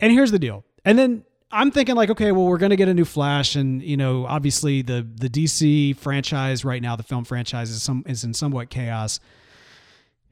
[0.01, 0.65] And here's the deal.
[0.83, 3.97] And then I'm thinking like, okay, well, we're gonna get a new Flash, and you
[3.97, 8.33] know, obviously the the DC franchise right now, the film franchise is some is in
[8.33, 9.19] somewhat chaos.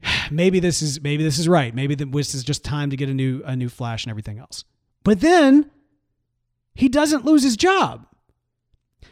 [0.30, 1.74] Maybe this is maybe this is right.
[1.74, 4.64] Maybe this is just time to get a new a new Flash and everything else.
[5.02, 5.70] But then
[6.74, 8.06] he doesn't lose his job.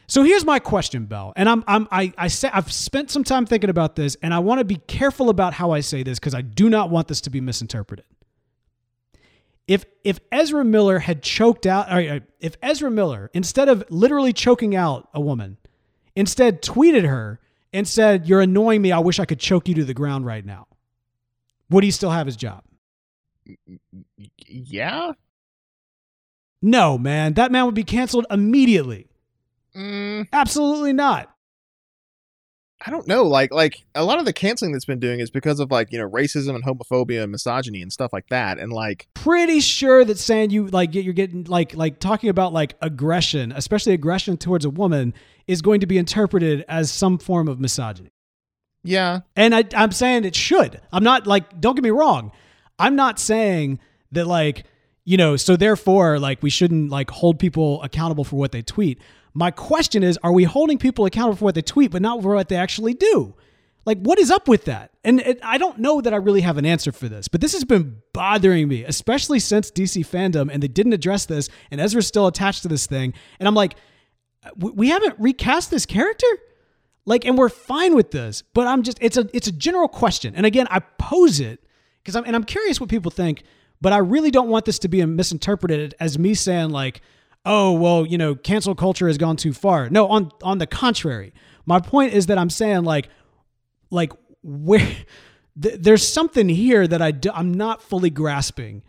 [0.08, 3.46] So here's my question, Bell, and I'm I'm I I say I've spent some time
[3.46, 6.34] thinking about this, and I want to be careful about how I say this because
[6.34, 8.04] I do not want this to be misinterpreted.
[9.68, 14.76] If if Ezra Miller had choked out, or if Ezra Miller instead of literally choking
[14.76, 15.56] out a woman,
[16.14, 17.40] instead tweeted her
[17.72, 18.92] and said, "You're annoying me.
[18.92, 20.68] I wish I could choke you to the ground right now,"
[21.68, 22.62] would he still have his job?
[24.38, 25.12] yeah
[26.62, 27.34] No, man.
[27.34, 29.06] That man would be canceled immediately.
[29.76, 31.35] Mm, Absolutely not.
[32.86, 33.24] I don't know.
[33.24, 35.98] Like like a lot of the canceling that's been doing is because of like you
[35.98, 38.58] know racism and homophobia and misogyny and stuff like that.
[38.58, 42.76] And like pretty sure that saying you like you're getting like like talking about like
[42.80, 45.14] aggression, especially aggression towards a woman,
[45.48, 48.10] is going to be interpreted as some form of misogyny.
[48.84, 50.80] yeah, And I, I'm saying it should.
[50.92, 52.30] I'm not like, don't get me wrong.
[52.78, 53.80] I'm not saying
[54.12, 54.64] that like,
[55.04, 59.00] you know, so therefore like we shouldn't like hold people accountable for what they tweet.
[59.36, 62.34] My question is, are we holding people accountable for what they tweet, but not for
[62.34, 63.34] what they actually do?
[63.84, 64.92] Like, what is up with that?
[65.04, 67.52] And it, I don't know that I really have an answer for this, but this
[67.52, 72.06] has been bothering me, especially since DC Fandome and they didn't address this, and Ezra's
[72.06, 73.12] still attached to this thing.
[73.38, 73.76] And I'm like,
[74.56, 76.26] we haven't recast this character?
[77.06, 80.34] like and we're fine with this but i'm just it's a it's a general question
[80.34, 81.60] and again i pose it
[82.02, 83.44] because i'm and i'm curious what people think
[83.80, 87.00] but i really don't want this to be misinterpreted as me saying like
[87.46, 91.32] oh well you know cancel culture has gone too far no on on the contrary
[91.64, 93.08] my point is that i'm saying like
[93.90, 94.80] like where
[95.62, 98.82] th- there's something here that I do, i'm not fully grasping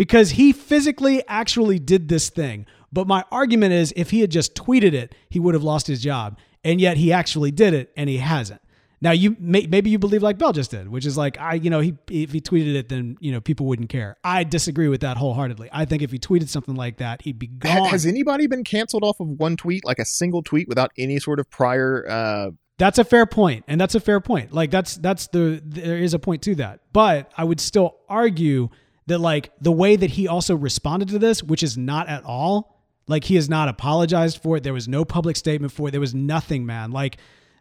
[0.00, 2.64] because he physically actually did this thing.
[2.90, 6.00] But my argument is if he had just tweeted it, he would have lost his
[6.00, 6.38] job.
[6.64, 8.62] And yet he actually did it and he hasn't.
[9.02, 11.70] Now you may, maybe you believe like Bell just did, which is like I you
[11.70, 14.16] know he if he tweeted it then you know people wouldn't care.
[14.22, 15.70] I disagree with that wholeheartedly.
[15.72, 17.88] I think if he tweeted something like that, he'd be gone.
[17.88, 21.40] has anybody been canceled off of one tweet, like a single tweet, without any sort
[21.40, 22.06] of prior?
[22.08, 24.52] uh That's a fair point, and that's a fair point.
[24.52, 26.80] Like that's that's the there is a point to that.
[26.92, 28.68] But I would still argue
[29.06, 32.80] that like the way that he also responded to this, which is not at all
[33.10, 34.62] like he has not apologized for it.
[34.62, 35.90] There was no public statement for it.
[35.90, 36.92] There was nothing, man.
[36.92, 37.16] Like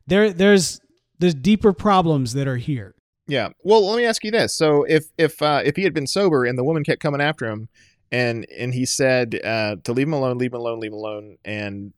[0.05, 0.79] there there's
[1.19, 2.95] there's deeper problems that are here.
[3.27, 3.49] Yeah.
[3.61, 6.45] Well, let me ask you this: so if if uh, if he had been sober
[6.45, 7.69] and the woman kept coming after him,
[8.11, 11.37] and and he said uh, to leave him alone, leave him alone, leave him alone,
[11.45, 11.93] and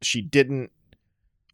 [0.00, 0.70] she didn't,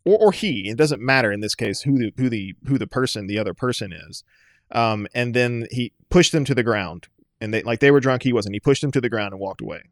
[0.04, 2.86] or or he, it doesn't matter in this case who the who the who the
[2.86, 4.22] person the other person is,
[4.70, 7.08] um, and then he pushed them to the ground,
[7.40, 8.54] and they like they were drunk, he wasn't.
[8.54, 9.82] He pushed them to the ground and walked away.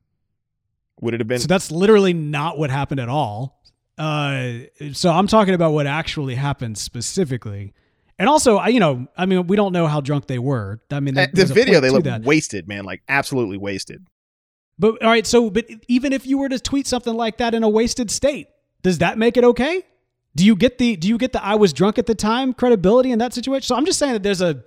[1.00, 1.40] Would it have been?
[1.40, 3.60] So that's literally not what happened at all.
[3.98, 4.61] Uh,
[4.92, 7.74] so I'm talking about what actually happened specifically.
[8.18, 10.81] And also, I you know, I mean, we don't know how drunk they were.
[10.90, 12.22] I mean, the video they look that.
[12.22, 14.07] wasted, man, like absolutely wasted.
[14.79, 17.62] But all right, so but even if you were to tweet something like that in
[17.62, 18.48] a wasted state,
[18.83, 19.83] does that make it okay?
[20.35, 23.11] Do you get the do you get the I was drunk at the time credibility
[23.11, 23.66] in that situation?
[23.66, 24.62] So I'm just saying that there's a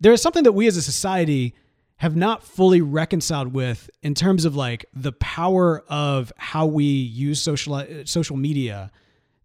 [0.00, 1.54] there is something that we as a society
[1.98, 7.40] have not fully reconciled with in terms of like the power of how we use
[7.40, 8.90] social uh, social media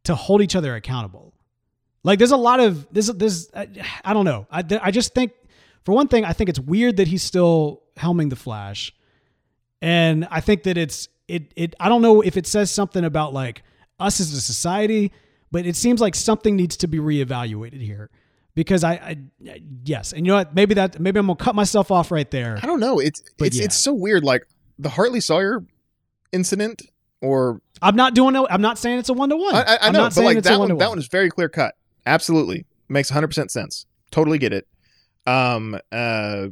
[0.03, 1.33] to hold each other accountable.
[2.03, 4.47] Like there's a lot of this there's I, uh, I don't know.
[4.51, 5.31] I I just think
[5.83, 8.93] for one thing I think it's weird that he's still helming the Flash.
[9.81, 13.33] And I think that it's it it I don't know if it says something about
[13.33, 13.63] like
[13.99, 15.11] us as a society,
[15.51, 18.11] but it seems like something needs to be reevaluated here.
[18.55, 19.17] Because I, I
[19.83, 20.53] yes, and you know what?
[20.53, 22.59] Maybe that maybe I'm gonna cut myself off right there.
[22.61, 22.99] I don't know.
[22.99, 23.65] It's But it's yeah.
[23.65, 24.23] it's so weird.
[24.23, 25.63] Like the Hartley Sawyer
[26.31, 26.83] incident,
[27.21, 28.47] or I'm not doing no.
[28.47, 29.55] I'm not saying it's a one to one.
[29.55, 30.79] I, I, I I'm know, not but saying like that one, one-to-one.
[30.79, 31.75] that one is very clear cut.
[32.05, 33.85] Absolutely makes 100 percent sense.
[34.11, 34.67] Totally get it.
[35.25, 35.79] Um.
[35.91, 36.47] Uh.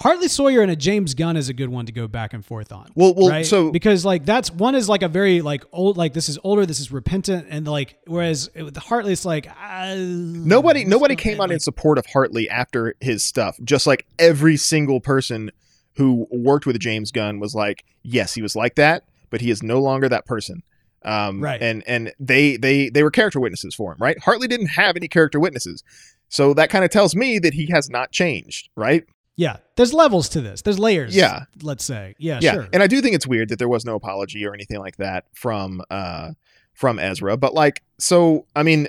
[0.00, 2.72] Hartley Sawyer and a James Gunn is a good one to go back and forth
[2.72, 2.90] on.
[2.94, 3.14] Well.
[3.14, 3.28] Well.
[3.28, 3.46] right?
[3.46, 6.66] So because like that's one is like a very like old like this is older,
[6.66, 11.48] this is repentant, and like whereas with Hartley it's like uh, nobody nobody came out
[11.48, 13.56] like, in support of Hartley after his stuff.
[13.64, 15.50] Just like every single person
[15.96, 19.62] who worked with James Gunn was like, yes, he was like that, but he is
[19.62, 20.62] no longer that person.
[21.04, 21.60] Um, Right.
[21.60, 24.18] And and they they they were character witnesses for him, right?
[24.18, 25.82] Hartley didn't have any character witnesses,
[26.28, 29.04] so that kind of tells me that he has not changed, right?
[29.36, 30.62] Yeah, there's levels to this.
[30.62, 31.16] There's layers.
[31.16, 31.44] Yeah.
[31.62, 32.14] let's say.
[32.18, 32.68] Yeah, yeah sure.
[32.72, 35.24] and i do think it's weird that there was no apology or anything like that
[35.34, 36.32] from uh
[36.74, 38.88] from ezra but like so i mean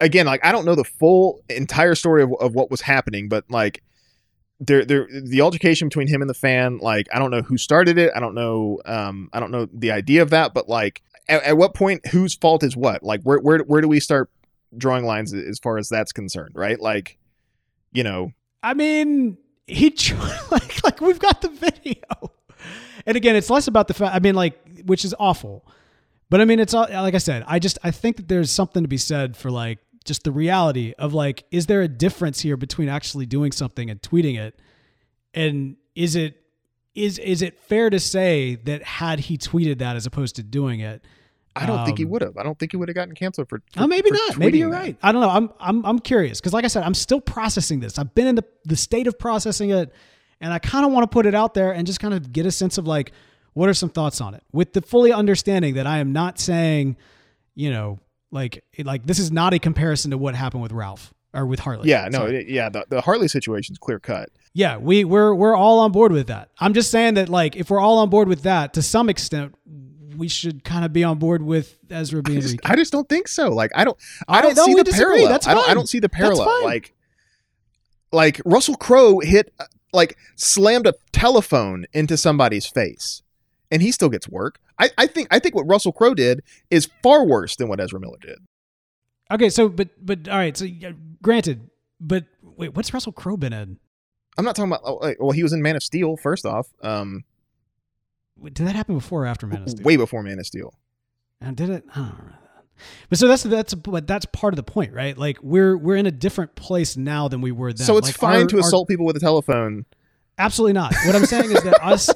[0.00, 3.44] again like i don't know the full entire story of, of what was happening but
[3.50, 3.82] like
[4.58, 7.98] there there the altercation between him and the fan like i don't know who started
[7.98, 11.42] it i don't know um i don't know the idea of that but like at,
[11.42, 14.30] at what point whose fault is what like where where where do we start
[14.76, 17.18] drawing lines as far as that's concerned right like
[17.92, 18.32] you know
[18.62, 19.90] I mean, he
[20.50, 22.32] like like we've got the video,
[23.06, 24.14] and again, it's less about the fact.
[24.14, 25.66] I mean, like which is awful,
[26.28, 27.44] but I mean, it's all like I said.
[27.46, 30.94] I just I think that there's something to be said for like just the reality
[30.98, 34.58] of like, is there a difference here between actually doing something and tweeting it,
[35.34, 36.36] and is it
[36.94, 40.80] is is it fair to say that had he tweeted that as opposed to doing
[40.80, 41.04] it?
[41.56, 43.48] I don't think he Um, would have i don't think he would have gotten canceled
[43.48, 44.38] for, for Oh, maybe for not.
[44.38, 44.76] Maybe you're that.
[44.76, 44.96] right.
[45.02, 45.28] I don't know.
[45.30, 47.98] I'm I'm I'm curious because, like I said, I'm still processing this.
[47.98, 49.92] I've been in the the state of processing it,
[50.40, 52.46] and I kind of want to put it out there and just kind of get
[52.46, 53.12] a sense of like,
[53.54, 56.96] what are some thoughts on it, with the fully understanding that I am not saying,
[57.54, 57.98] you know,
[58.30, 61.88] Like, like this is not a comparison to what happened with Ralph or with Harley.
[61.88, 62.46] Yeah, no, Sorry.
[62.52, 62.68] yeah.
[62.68, 64.28] The, the Harley situation's clear cut.
[64.54, 66.50] Yeah, we we're we're all on board with that.
[66.60, 69.54] I'm just saying that like if we're all on board with that, to some extent,
[70.20, 72.40] we should kind of be on board with Ezra I being.
[72.42, 72.58] just.
[72.64, 73.48] I just don't think so.
[73.48, 73.96] Like I don't
[74.28, 75.06] I don't right, no, see we the disagree.
[75.06, 75.28] parallel.
[75.32, 76.46] That's I don't I don't see the parallel.
[76.46, 76.64] fine.
[76.64, 76.94] Like
[78.12, 83.22] like Russell Crowe hit uh, like slammed a telephone into somebody's face
[83.70, 84.60] and he still gets work.
[84.78, 88.00] I, I think I think what Russell Crowe did is far worse than what Ezra
[88.00, 88.38] Miller did.
[89.32, 90.92] Okay, so but but all right, so uh,
[91.22, 93.78] granted, but wait, what's Russell Crowe been in?
[94.38, 96.68] I'm not talking about oh, well he was in Man of Steel first off.
[96.82, 97.24] Um
[98.42, 99.84] Did that happen before or after Man of Steel?
[99.84, 100.74] way before Man of Steel.
[101.40, 101.84] And did it?
[101.94, 102.64] I don't remember that.
[103.10, 105.16] But so that's that's but that's part of the point, right?
[105.16, 107.86] Like we're we're in a different place now than we were then.
[107.86, 109.84] So it's Like, fine our- to our- assault people with a telephone.
[110.38, 110.94] Absolutely not.
[111.04, 112.08] What I'm saying is that us.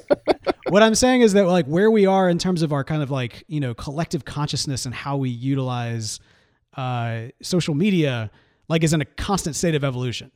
[0.70, 3.10] What I'm saying is that like where we are in terms of our kind of
[3.10, 6.20] like you know collective consciousness and how we utilize
[6.76, 8.30] uh, social media,
[8.68, 10.30] like is in a constant state of evolution,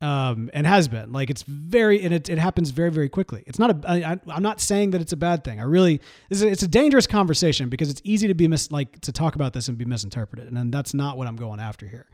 [0.00, 1.12] um, and has been.
[1.12, 3.44] Like it's very and it, it happens very very quickly.
[3.46, 3.88] It's not a.
[3.88, 5.60] I, I'm not saying that it's a bad thing.
[5.60, 6.00] I really.
[6.30, 9.34] It's a, it's a dangerous conversation because it's easy to be mis like to talk
[9.34, 12.06] about this and be misinterpreted, and then that's not what I'm going after here.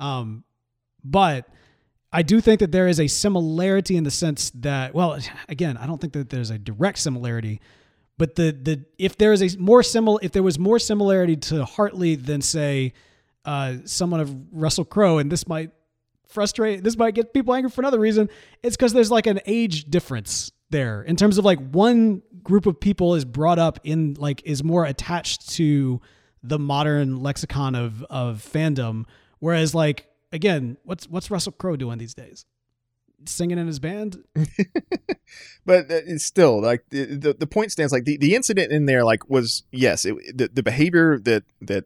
[0.00, 0.44] Um,
[1.04, 1.48] but
[2.12, 5.18] I do think that there is a similarity in the sense that, well,
[5.48, 7.60] again, I don't think that there's a direct similarity,
[8.16, 11.64] but the the if there is a more similar, if there was more similarity to
[11.64, 12.94] Hartley than say
[13.44, 15.72] uh, someone of Russell Crowe, and this might
[16.28, 18.28] frustrate, this might get people angry for another reason.
[18.62, 22.78] It's because there's like an age difference there in terms of like one group of
[22.78, 26.00] people is brought up in like is more attached to
[26.42, 29.04] the modern lexicon of of fandom,
[29.38, 32.44] whereas like again, what's what's Russell Crowe doing these days?
[33.24, 34.22] Singing in his band?
[35.66, 38.86] but uh, it's still like the, the the point stands like the, the incident in
[38.86, 41.84] there like was yes it, the, the behavior that that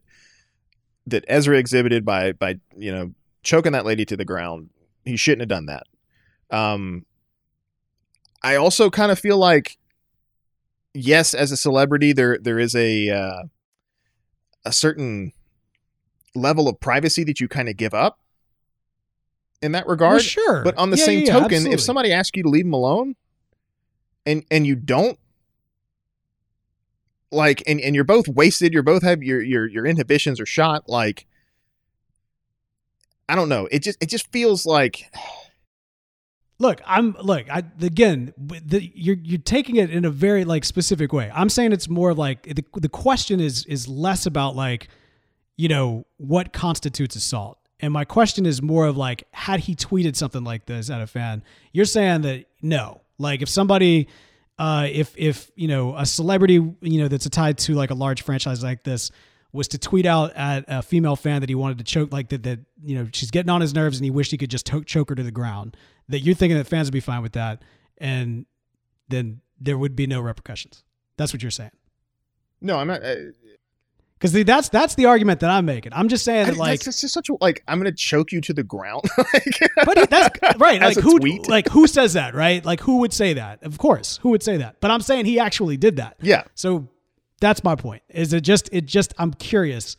[1.07, 3.13] that Ezra exhibited by by you know
[3.43, 4.71] choking that lady to the ground
[5.05, 5.85] he shouldn't have done that
[6.51, 7.05] um
[8.43, 9.77] I also kind of feel like
[10.95, 13.43] yes as a celebrity there there is a uh,
[14.65, 15.33] a certain
[16.35, 18.19] level of privacy that you kind of give up
[19.63, 20.63] in that regard Well, sure.
[20.65, 21.75] but on the Yeah, same yeah, yeah, token, absolutely.
[21.75, 23.15] if somebody asks you to leave them alone
[24.25, 25.19] and and you don't
[27.31, 30.89] like and, and you're both wasted, you're both have your your your inhibitions are shot,
[30.89, 31.27] like
[33.31, 33.69] I don't know.
[33.71, 35.09] It just it just feels like
[36.59, 37.49] look, I'm look.
[37.49, 41.31] I again, the, you're you're taking it in a very like specific way.
[41.33, 44.89] I'm saying it's more like the the question is is less about like,
[45.57, 47.59] you know, what constitutes assault.
[47.79, 51.07] And my question is more of like, had he tweeted something like this at a
[51.07, 51.43] fan?
[51.73, 53.01] You're saying that no.
[53.17, 54.09] Like if somebody,
[54.59, 58.23] uh, if if you know a celebrity, you know that's tied to like a large
[58.23, 59.13] franchise like this,
[59.53, 62.43] was to tweet out at a female fan that he wanted to choke, like that,
[62.45, 64.85] that you know she's getting on his nerves and he wished he could just to-
[64.85, 65.77] choke her to the ground.
[66.09, 67.63] That you're thinking that fans would be fine with that,
[67.99, 68.47] and
[69.09, 70.85] then there would be no repercussions.
[71.17, 71.73] That's what you're saying.
[72.61, 73.03] no, I'm not.
[73.05, 73.15] Uh,
[74.19, 75.93] Because that's that's the argument that I'm making.
[75.95, 78.41] I'm just saying I, that like, that's just such a like I'm gonna choke you
[78.43, 79.05] to the ground.
[79.19, 80.81] like, but that's right.
[80.81, 81.49] Like who tweet.
[81.49, 82.65] like who says that, right?
[82.65, 83.63] Like who would say that?
[83.63, 84.77] Of course, who would say that?
[84.81, 86.17] But I'm saying he actually did that.
[86.21, 86.89] yeah, So
[87.41, 88.03] that's my point.
[88.09, 89.97] Is it just it just I'm curious.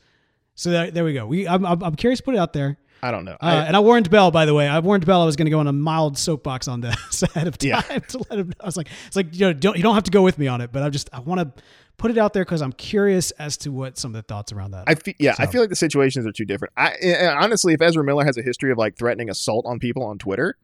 [0.56, 1.26] So there, there we go.
[1.26, 2.78] We I'm, I'm I'm curious to put it out there.
[3.04, 3.34] I don't know.
[3.34, 4.68] Uh, I, and I warned Bell, by the way.
[4.68, 7.48] I warned Bell I was going to go on a mild soapbox on this ahead
[7.48, 7.82] of time Yeah.
[7.82, 8.54] to let him know.
[8.62, 10.46] I was like, it's like you know, don't you don't have to go with me
[10.48, 11.64] on it, but I just I want to
[11.98, 14.72] put it out there because I'm curious as to what some of the thoughts around
[14.72, 14.84] that.
[14.88, 16.74] I feel yeah, I feel like the situations are too different.
[16.78, 20.04] I and honestly, if Ezra Miller has a history of like threatening assault on people
[20.04, 20.58] on Twitter,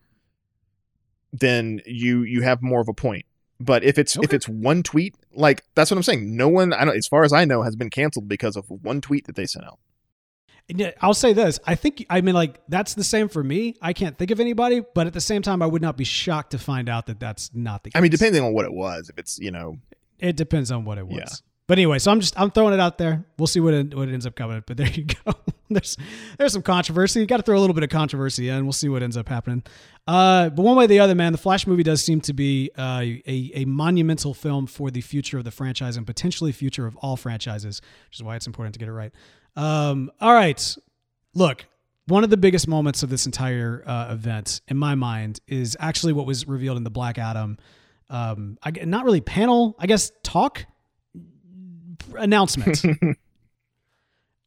[1.33, 3.25] then you you have more of a point.
[3.59, 6.35] But if it's if it's one tweet, like that's what I'm saying.
[6.35, 9.01] No one, I don't, as far as I know, has been canceled because of one
[9.01, 9.79] tweet that they sent out.
[11.01, 11.59] I'll say this.
[11.65, 13.75] I think, I mean, like, that's the same for me.
[13.81, 16.51] I can't think of anybody, but at the same time, I would not be shocked
[16.51, 17.97] to find out that that's not the case.
[17.97, 19.77] I mean, depending on what it was, if it's you know,
[20.19, 21.17] It depends on what it was.
[21.17, 21.25] Yeah.
[21.67, 23.25] But anyway, so I'm just I'm throwing it out there.
[23.37, 24.63] We'll see what it, what it ends up coming.
[24.65, 25.33] But there you go.
[25.69, 25.97] there's
[26.37, 27.19] there's some controversy.
[27.19, 28.65] You got to throw a little bit of controversy in.
[28.65, 29.63] We'll see what ends up happening.
[30.07, 32.71] Uh, but one way or the other, man, the Flash movie does seem to be
[32.77, 36.95] uh, a a monumental film for the future of the franchise and potentially future of
[36.97, 39.11] all franchises, which is why it's important to get it right.
[39.55, 40.75] Um, all right,
[41.33, 41.65] look.
[42.05, 46.13] One of the biggest moments of this entire uh, event, in my mind, is actually
[46.13, 47.57] what was revealed in the Black Adam.
[48.09, 50.65] Um, I, not really panel, I guess talk
[52.15, 52.81] announcement.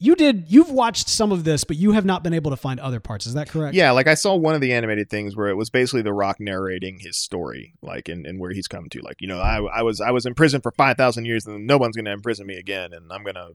[0.02, 0.46] you did.
[0.48, 3.26] You've watched some of this, but you have not been able to find other parts.
[3.26, 3.74] Is that correct?
[3.74, 6.40] yeah, like I saw one of the animated things where it was basically The Rock
[6.40, 9.00] narrating his story, like and, and where he's come to.
[9.02, 11.66] Like you know, I I was I was in prison for five thousand years, and
[11.66, 13.50] no one's gonna imprison me again, and I'm gonna,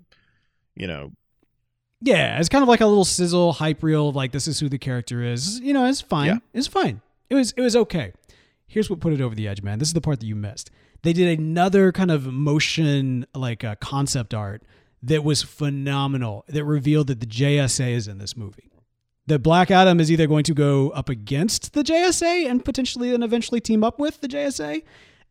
[0.76, 1.14] you know,
[2.02, 4.70] Yeah, it's kind of like a little sizzle hype reel of like this is who
[4.70, 5.60] the character is.
[5.62, 6.28] You know, it's fine.
[6.28, 6.38] Yeah.
[6.54, 7.02] It's fine.
[7.30, 8.14] It was it was okay.
[8.68, 9.80] Here's what put it over the edge, man.
[9.80, 10.70] This is the part that you missed.
[11.02, 14.64] They did another kind of motion like uh, concept art
[15.06, 16.46] that was phenomenal.
[16.48, 18.70] That revealed that the JSA is in this movie.
[19.28, 23.24] That Black Adam is either going to go up against the JSA and potentially and
[23.24, 24.84] eventually team up with the JSA.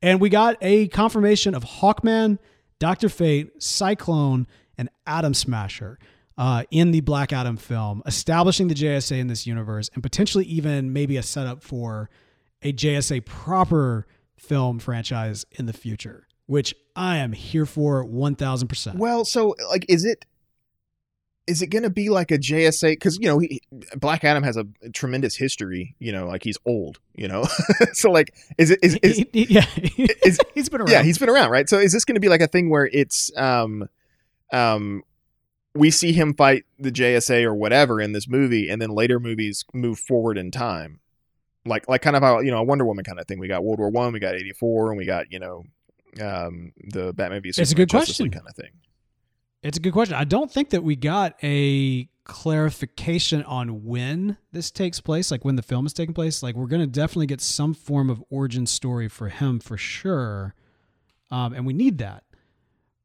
[0.03, 2.39] And we got a confirmation of Hawkman,
[2.79, 4.47] Doctor Fate, Cyclone,
[4.77, 5.99] and Atom Smasher
[6.37, 10.93] uh, in the Black Adam film, establishing the JSA in this universe and potentially even
[10.93, 12.11] maybe a setup for
[12.63, 14.07] a JSA proper
[14.37, 18.97] film franchise in the future, which I am here for 1000%.
[18.97, 20.25] Well, so like, is it
[21.47, 22.93] is it going to be like a JSA?
[22.93, 23.61] Because you know, he,
[23.97, 24.65] Black Adam has a
[24.95, 25.95] tremendous history.
[25.99, 27.01] You know, like he's old.
[27.15, 27.45] You know,
[27.93, 29.67] so like, is it is, is he- yeah,
[30.25, 30.91] is- he's been around.
[30.91, 31.69] yeah, he's been around, right?
[31.69, 33.89] So is this going to be like a thing where it's um
[34.53, 35.03] um
[35.75, 39.65] we see him fight the JSA or whatever in this movie, and then later movies
[39.75, 41.01] move forward in time,
[41.67, 43.39] like like kind of how you know a Wonder Woman kind of thing.
[43.39, 45.65] We got World War One, we got eighty four, and we got you know
[46.21, 48.45] um the Batman v It's a good Justice League question.
[48.45, 48.73] kind of thing.
[49.63, 50.15] It's a good question.
[50.15, 55.57] I don't think that we got a clarification on when this takes place, like when
[55.57, 56.43] the film is taking place.
[56.43, 60.55] Like we're going to definitely get some form of origin story for him for sure,
[61.31, 62.25] um, and we need that.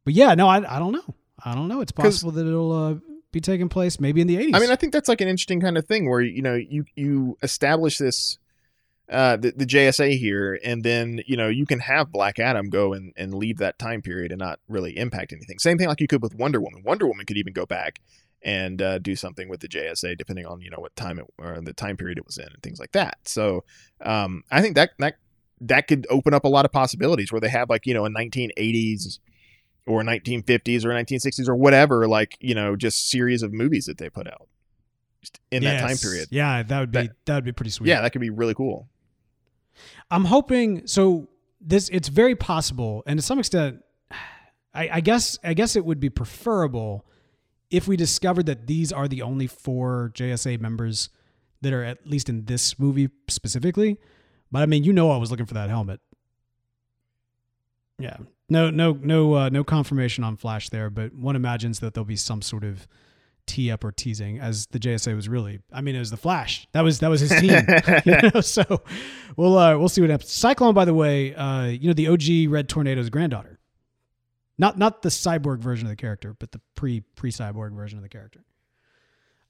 [0.04, 1.16] But yeah, no, I, I don't know.
[1.44, 1.80] I don't know.
[1.80, 2.96] It's possible that it'll uh,
[3.32, 4.56] be taking place maybe in the eighties.
[4.56, 6.84] I mean, I think that's like an interesting kind of thing where you know you
[6.96, 8.38] you establish this
[9.10, 12.94] uh the, the JSA here and then you know you can have Black Adam go
[12.94, 15.58] and, and leave that time period and not really impact anything.
[15.60, 16.84] Same thing like you could with Wonder Woman.
[16.84, 18.00] Wonder Woman could even go back
[18.42, 21.60] and uh, do something with the JSA depending on you know what time it or
[21.62, 23.18] the time period it was in and things like that.
[23.26, 23.64] So
[24.06, 25.16] um I think that that
[25.62, 28.10] that could open up a lot of possibilities where they have like you know a
[28.10, 29.20] 1980s
[29.88, 34.10] or 1950s or 1960s or whatever like you know just series of movies that they
[34.10, 34.48] put out
[35.52, 37.88] in that time period Yeah, that would be That- that would be pretty sweet.
[37.90, 38.88] yeah that could be really cool
[40.12, 41.30] I'm hoping so.
[41.62, 43.84] This it's very possible, and to some extent,
[44.74, 47.06] I, I guess I guess it would be preferable
[47.70, 51.10] if we discovered that these are the only four JSA members
[51.62, 53.98] that are at least in this movie specifically.
[54.52, 56.00] But I mean, you know, I was looking for that helmet.
[58.00, 58.18] Yeah,
[58.50, 62.16] no, no, no, uh, no confirmation on Flash there, but one imagines that there'll be
[62.16, 62.88] some sort of
[63.50, 65.60] tee up or teasing, as the JSA was really.
[65.74, 66.68] I mean, it was the Flash.
[66.74, 67.60] That was that was his team.
[68.06, 68.84] you know, so
[69.36, 70.32] we'll uh, we'll see what happens.
[70.32, 73.60] Cyclone, by the way, uh, you know the OG Red Tornado's granddaughter,
[74.60, 78.04] not not the cyborg version of the character, but the pre pre cyborg version of
[78.04, 78.44] the character.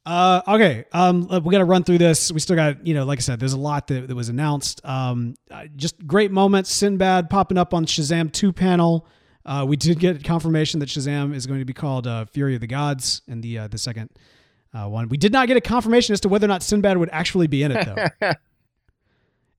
[0.06, 2.32] Uh, okay, um, we got to run through this.
[2.32, 4.84] We still got, you know, like I said, there's a lot that, that was announced.
[4.84, 6.72] Um, uh, just great moments.
[6.72, 9.06] Sinbad popping up on Shazam 2 panel.
[9.46, 12.62] Uh, we did get confirmation that Shazam is going to be called uh, Fury of
[12.62, 14.10] the Gods in the uh, the second
[14.74, 15.10] uh, one.
[15.10, 17.64] We did not get a confirmation as to whether or not Sinbad would actually be
[17.64, 18.32] in it, though.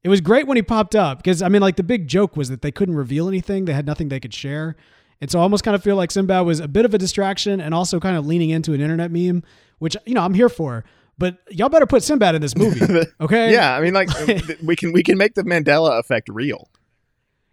[0.03, 2.49] It was great when he popped up because I mean, like the big joke was
[2.49, 4.75] that they couldn't reveal anything; they had nothing they could share,
[5.21, 7.61] and so I almost kind of feel like Sinbad was a bit of a distraction
[7.61, 9.43] and also kind of leaning into an internet meme,
[9.79, 10.87] which you know I'm here for.
[11.19, 12.81] But y'all better put Sinbad in this movie,
[13.21, 13.53] okay?
[13.53, 14.09] yeah i mean like
[14.63, 16.71] we can we can make the mandela effect real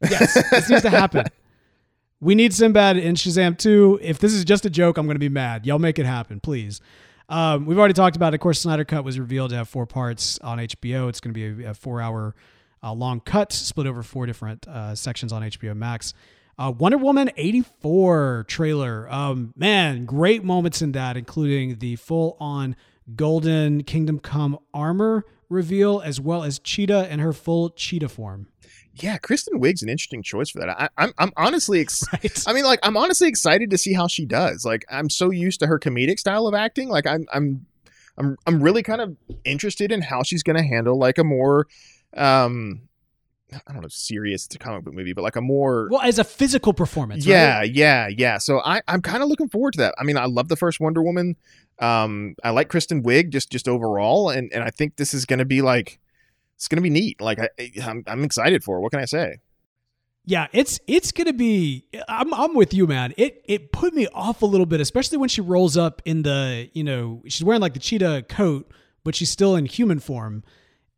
[0.09, 1.25] yes, this needs to happen.
[2.19, 3.99] We need Sinbad in Shazam 2.
[4.01, 5.67] If this is just a joke, I'm going to be mad.
[5.67, 6.81] Y'all make it happen, please.
[7.29, 8.35] Um, we've already talked about it.
[8.35, 11.09] Of course, Snyder Cut was revealed to have four parts on HBO.
[11.09, 12.33] It's going to be a, a four hour
[12.81, 16.13] uh, long cut split over four different uh, sections on HBO Max.
[16.57, 19.07] Uh, Wonder Woman 84 trailer.
[19.11, 22.75] Um, man, great moments in that, including the full on
[23.15, 28.47] golden Kingdom Come armor reveal, as well as Cheetah in her full cheetah form.
[28.99, 32.43] Yeah kristen wiig's an interesting choice for that I, i'm i'm honestly ex- Right?
[32.47, 34.63] I mean, like, I'm honestly excited to see how she does.
[34.65, 36.89] Like, I'm so used to her comedic style of acting.
[36.89, 37.65] Like, I'm, I'm,
[38.17, 41.67] I'm, I'm really kind of interested in how she's going to handle like a more,
[42.15, 42.81] um,
[43.53, 44.45] I don't know, serious.
[44.45, 47.25] It's a comic book movie, but like a more, Well, as a physical performance.
[47.25, 47.71] yeah, right?
[47.73, 48.37] yeah, yeah.
[48.37, 49.95] So I, I'm kind of looking forward to that.
[49.99, 51.35] I mean, I love the first Wonder Woman.
[51.79, 55.39] Um, I like Kristen Wiig just, just overall, and and I think this is going
[55.39, 55.99] to be like,
[56.57, 57.21] it's going to be neat.
[57.21, 57.49] Like, I,
[57.81, 58.77] I'm, I'm excited for.
[58.77, 58.81] it.
[58.81, 59.37] What can I say?
[60.29, 61.85] Yeah, it's it's gonna be.
[62.09, 63.13] I'm I'm with you, man.
[63.15, 66.69] It it put me off a little bit, especially when she rolls up in the
[66.73, 68.69] you know she's wearing like the cheetah coat,
[69.05, 70.43] but she's still in human form,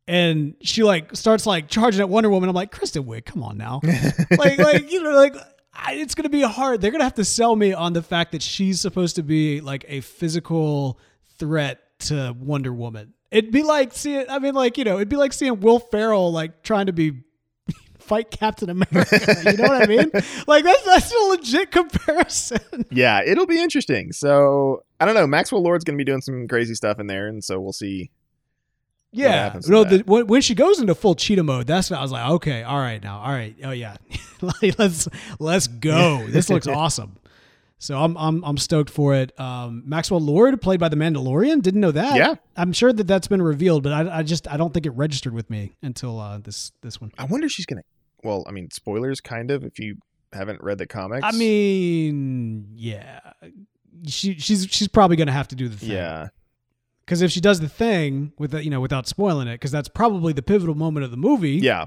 [0.07, 2.49] and she like starts like charging at Wonder Woman.
[2.49, 3.81] I'm like, Kristen Wiig, come on now,
[4.37, 5.35] like like you know like.
[5.81, 6.81] I, it's gonna be hard.
[6.81, 9.85] They're gonna have to sell me on the fact that she's supposed to be like
[9.87, 10.99] a physical
[11.37, 13.13] threat to Wonder Woman.
[13.31, 14.25] It'd be like seeing.
[14.29, 17.21] I mean, like you know, it'd be like seeing Will Ferrell like trying to be
[17.99, 19.19] fight Captain America.
[19.45, 20.11] You know what I mean?
[20.47, 22.85] Like that's that's a legit comparison.
[22.89, 24.11] Yeah, it'll be interesting.
[24.11, 25.27] So I don't know.
[25.27, 28.09] Maxwell Lord's going to be doing some crazy stuff in there, and so we'll see.
[29.11, 29.83] Yeah, no.
[29.83, 32.61] The, when, when she goes into full cheetah mode, that's when I was like, okay,
[32.61, 33.97] all right, now, all right, oh yeah,
[34.77, 35.07] let's
[35.39, 36.25] let's go.
[36.27, 37.18] This looks awesome.
[37.81, 39.37] So I'm I'm I'm stoked for it.
[39.39, 42.17] Um, Maxwell Lord, played by the Mandalorian, didn't know that.
[42.17, 42.35] Yeah.
[42.57, 45.33] I'm sure that that's been revealed, but I, I just I don't think it registered
[45.33, 47.11] with me until uh, this this one.
[47.17, 47.83] I wonder if she's going to.
[48.21, 49.63] Well, I mean, spoilers, kind of.
[49.63, 49.95] If you
[50.33, 53.19] haven't read the comics, I mean, yeah,
[54.05, 55.91] she she's she's probably gonna have to do the thing.
[55.91, 56.27] yeah,
[57.05, 59.87] Because if she does the thing with the, you know without spoiling it, because that's
[59.87, 61.51] probably the pivotal moment of the movie.
[61.51, 61.85] yeah,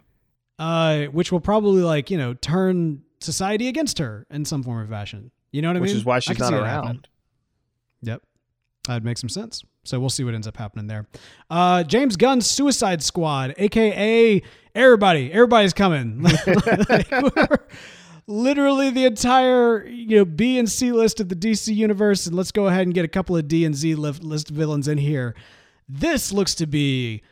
[0.59, 4.86] uh, which will probably like you know turn society against her in some form or
[4.86, 5.30] fashion.
[5.53, 5.96] You know what I which mean?
[5.96, 6.90] Which is why she's not see it happening.
[6.90, 7.09] around.
[8.03, 8.22] Yep,
[8.88, 9.62] that'd make some sense.
[9.84, 11.07] So we'll see what ends up happening there.
[11.50, 14.42] Uh, James Gunn's Suicide Squad, aka
[14.74, 16.24] everybody, everybody's coming.
[16.46, 17.61] Like,
[18.28, 22.53] literally the entire you know B and C list of the DC universe, and let's
[22.53, 25.34] go ahead and get a couple of D and Z list, list villains in here.
[25.88, 27.22] This looks to be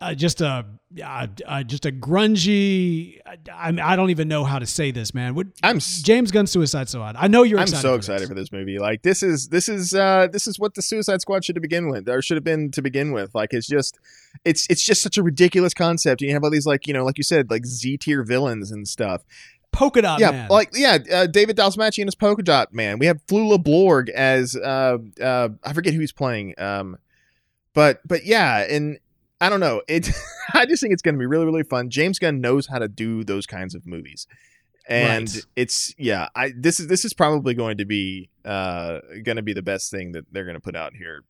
[0.00, 0.64] uh, just a
[1.04, 3.20] uh, uh, just a grungy.
[3.52, 5.34] I, I don't even know how to say this, man.
[5.34, 7.16] What I'm James Gunn Suicide Squad?
[7.18, 7.58] I know you're.
[7.58, 8.28] I'm excited so for excited this.
[8.28, 8.78] for this movie.
[8.78, 11.90] Like this is this is uh this is what the Suicide Squad should have begin
[11.90, 13.34] with, or should have been to begin with.
[13.34, 13.98] Like it's just
[14.44, 16.22] it's it's just such a ridiculous concept.
[16.22, 18.86] You have all these like you know like you said like Z tier villains and
[18.86, 19.22] stuff.
[19.72, 20.48] Polka Dot yeah, Man.
[20.48, 23.00] like yeah, uh, David Dastmalchian as Polka Dot Man.
[23.00, 26.54] We have Flula Borg as uh uh I forget who he's playing.
[26.56, 26.98] Um,
[27.74, 28.98] but but yeah, and
[29.40, 29.82] I don't know.
[29.88, 30.10] It
[30.54, 31.90] I just think it's going to be really really fun.
[31.90, 34.26] James Gunn knows how to do those kinds of movies.
[34.88, 35.44] And Right.
[35.54, 39.52] it's yeah, I this is this is probably going to be uh going to be
[39.52, 41.24] the best thing that they're going to put out here.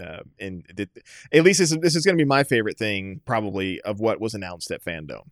[0.00, 0.90] Uh, and it,
[1.32, 4.20] at least this is, this is going to be my favorite thing probably of what
[4.20, 5.28] was announced at Fandome.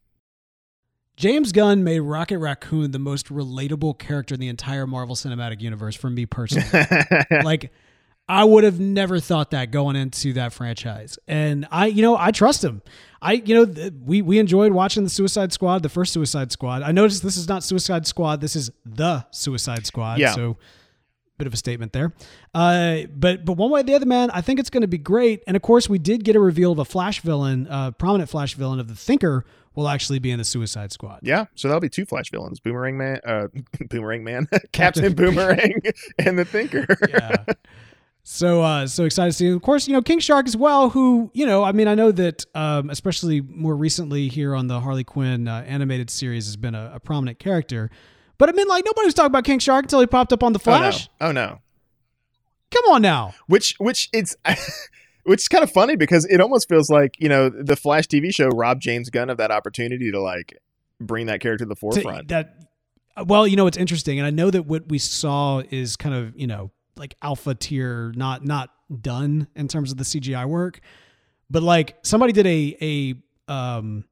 [1.17, 5.97] James Gunn made Rocket Raccoon the most relatable character in the entire Marvel Cinematic Universe
[5.97, 6.87] for me personally.
[7.43, 7.73] like
[8.29, 11.19] I would have never thought that going into that franchise.
[11.29, 12.81] And I, you know, I trust him.
[13.21, 16.83] I, you know, th- we we enjoyed watching the Suicide Squad, the first Suicide Squad.
[16.83, 18.41] I noticed this is not Suicide Squad.
[18.41, 20.19] This is the Suicide Squad.
[20.19, 20.33] Yeah.
[20.35, 20.57] So
[21.39, 22.13] bit of a statement there.
[22.55, 24.99] Uh, but but one way or the other, man, I think it's going to be
[24.99, 25.43] great.
[25.47, 28.55] And of course, we did get a reveal of a Flash villain, uh, prominent Flash
[28.55, 29.45] villain of the Thinker
[29.75, 31.21] will actually be in the Suicide Squad.
[31.23, 33.47] Yeah, so that'll be two Flash villains: Boomerang Man, uh,
[33.91, 35.81] Boomerang Man, Captain- Captain Boomerang,
[36.19, 36.87] and the Thinker.
[37.09, 37.45] yeah.
[38.25, 39.49] So uh so excited to see.
[39.49, 42.13] Of course, you know, King Shark as well, who, you know, I mean, I know
[42.13, 46.75] that um especially more recently here on the Harley Quinn uh, animated series has been
[46.75, 47.91] a, a prominent character.
[48.39, 50.53] But I mean like nobody was talking about King Shark until he popped up on
[50.53, 51.09] the Flash.
[51.21, 51.43] Oh no!
[51.43, 51.59] Oh no!
[52.71, 53.35] Come on now.
[53.49, 54.37] Which which it's
[55.25, 58.33] which is kind of funny because it almost feels like you know the Flash TV
[58.35, 60.57] show robbed James Gunn of that opportunity to like
[61.01, 62.29] bring that character to the To- forefront.
[62.29, 62.55] that
[63.27, 66.33] well, you know, it's interesting and I know that what we saw is kind of,
[66.35, 68.71] you know, like alpha tier, not not
[69.01, 70.81] done in terms of the CGI work.
[71.51, 72.77] But like somebody did a
[73.49, 74.05] a um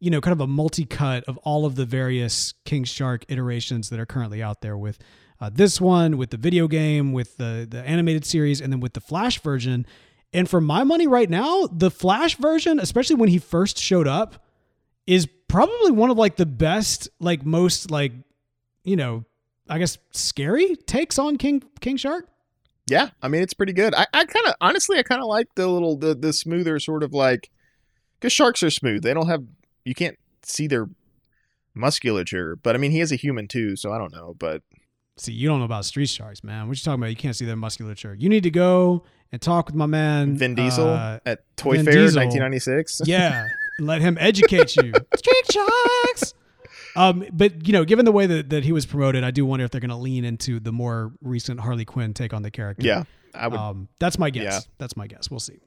[0.00, 3.90] you know, kind of a multi cut of all of the various King Shark iterations
[3.90, 4.98] that are currently out there with
[5.40, 8.92] uh, this one, with the video game, with the the animated series, and then with
[8.92, 9.86] the Flash version.
[10.32, 14.44] And for my money right now, the Flash version, especially when he first showed up,
[15.06, 18.12] is probably one of like the best, like most like,
[18.84, 19.24] you know,
[19.68, 22.28] I guess scary takes on King King Shark.
[22.88, 23.94] yeah, I mean it's pretty good.
[23.94, 27.02] I, I kind of honestly I kind of like the little the the smoother sort
[27.02, 27.50] of like
[28.18, 29.02] because sharks are smooth.
[29.02, 29.44] They don't have
[29.84, 30.88] you can't see their
[31.74, 34.34] musculature, but I mean he is a human too, so I don't know.
[34.38, 34.62] But
[35.16, 36.68] See, you don't know about street sharks, man.
[36.68, 37.10] What you talking about?
[37.10, 38.14] You can't see their musculature.
[38.14, 39.02] You need to go
[39.32, 42.20] and talk with my man Vin Diesel uh, at Toy Vin Fair Diesel.
[42.20, 43.02] 1996.
[43.04, 43.48] yeah,
[43.80, 44.92] let him educate you.
[45.16, 46.34] Street sharks.
[46.96, 49.64] Um, but you know, given the way that, that he was promoted, I do wonder
[49.64, 52.86] if they're going to lean into the more recent Harley Quinn take on the character.
[52.86, 53.58] yeah, I would.
[53.58, 54.44] Um, that's my guess.
[54.44, 54.60] Yeah.
[54.78, 55.30] That's my guess.
[55.30, 55.60] We'll see.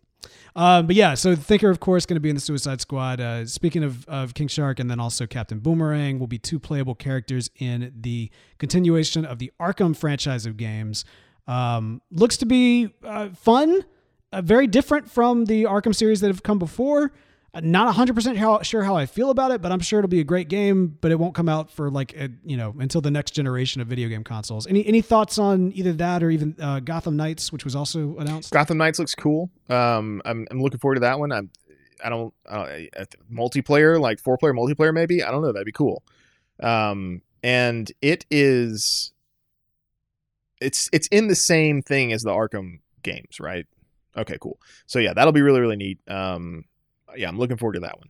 [0.56, 3.20] Um, but yeah, so Thinker, of course, going to be in the Suicide Squad.
[3.20, 6.94] Uh, speaking of, of King Shark, and then also Captain Boomerang will be two playable
[6.96, 11.06] characters in the continuation of the Arkham franchise of games.
[11.48, 13.84] Um, looks to be uh, fun,
[14.32, 17.12] uh, very different from the Arkham series that have come before.
[17.54, 20.22] Uh, Not 100% how, sure how I feel about it, but I'm sure it'll be
[20.22, 23.12] a great game, but it won't come out for like, a, you know, until the
[23.12, 24.66] next generation of video game consoles.
[24.68, 28.52] Any any thoughts on either that or even uh, Gotham Knights, which was also announced?
[28.54, 29.50] Gotham Knights looks cool.
[29.70, 31.34] Um, I'm, I'm looking forward to that one.
[31.34, 31.50] I'm,
[32.04, 35.22] I don't, I don't I- I- multiplayer, like four player multiplayer, maybe.
[35.22, 35.52] I don't know.
[35.52, 36.04] That'd be cool.
[36.64, 39.12] Um, and it is,
[40.62, 43.66] it's, it's in the same thing as the Arkham games, right?
[44.16, 44.58] Okay, cool.
[44.88, 46.00] So yeah, that'll be really, really neat.
[46.08, 46.66] Um,
[47.16, 48.10] yeah, I'm looking forward to that one.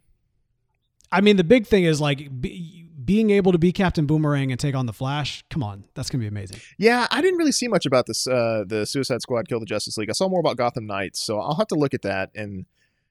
[1.12, 4.60] I mean, the big thing is like be, being able to be Captain Boomerang and
[4.60, 5.44] take on the Flash.
[5.50, 6.60] Come on, that's gonna be amazing.
[6.78, 8.28] Yeah, I didn't really see much about this.
[8.28, 10.10] Uh, the Suicide Squad Kill the Justice League.
[10.10, 12.66] I saw more about Gotham Knights, so I'll have to look at that and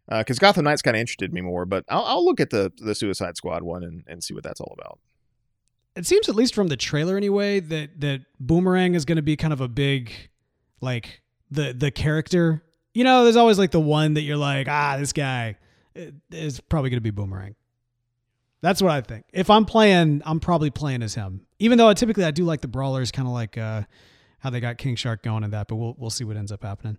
[0.08, 1.64] because uh, Gotham Knights kind of interested me more.
[1.64, 4.60] But I'll, I'll, look at the the Suicide Squad one and, and see what that's
[4.60, 4.98] all about.
[5.96, 9.36] It seems, at least from the trailer anyway, that that Boomerang is going to be
[9.36, 10.12] kind of a big,
[10.80, 12.62] like the the character.
[12.92, 15.56] You know, there's always like the one that you're like, ah, this guy
[16.30, 17.54] is probably going to be Boomerang.
[18.62, 19.24] That's what I think.
[19.32, 21.46] If I'm playing, I'm probably playing as him.
[21.58, 23.82] Even though I typically I do like the brawlers, kind of like uh,
[24.38, 25.68] how they got King Shark going and that.
[25.68, 26.98] But we'll we'll see what ends up happening.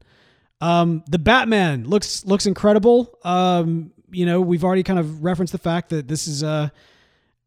[0.59, 3.17] Um, the Batman looks looks incredible.
[3.23, 6.69] Um, you know, we've already kind of referenced the fact that this is uh,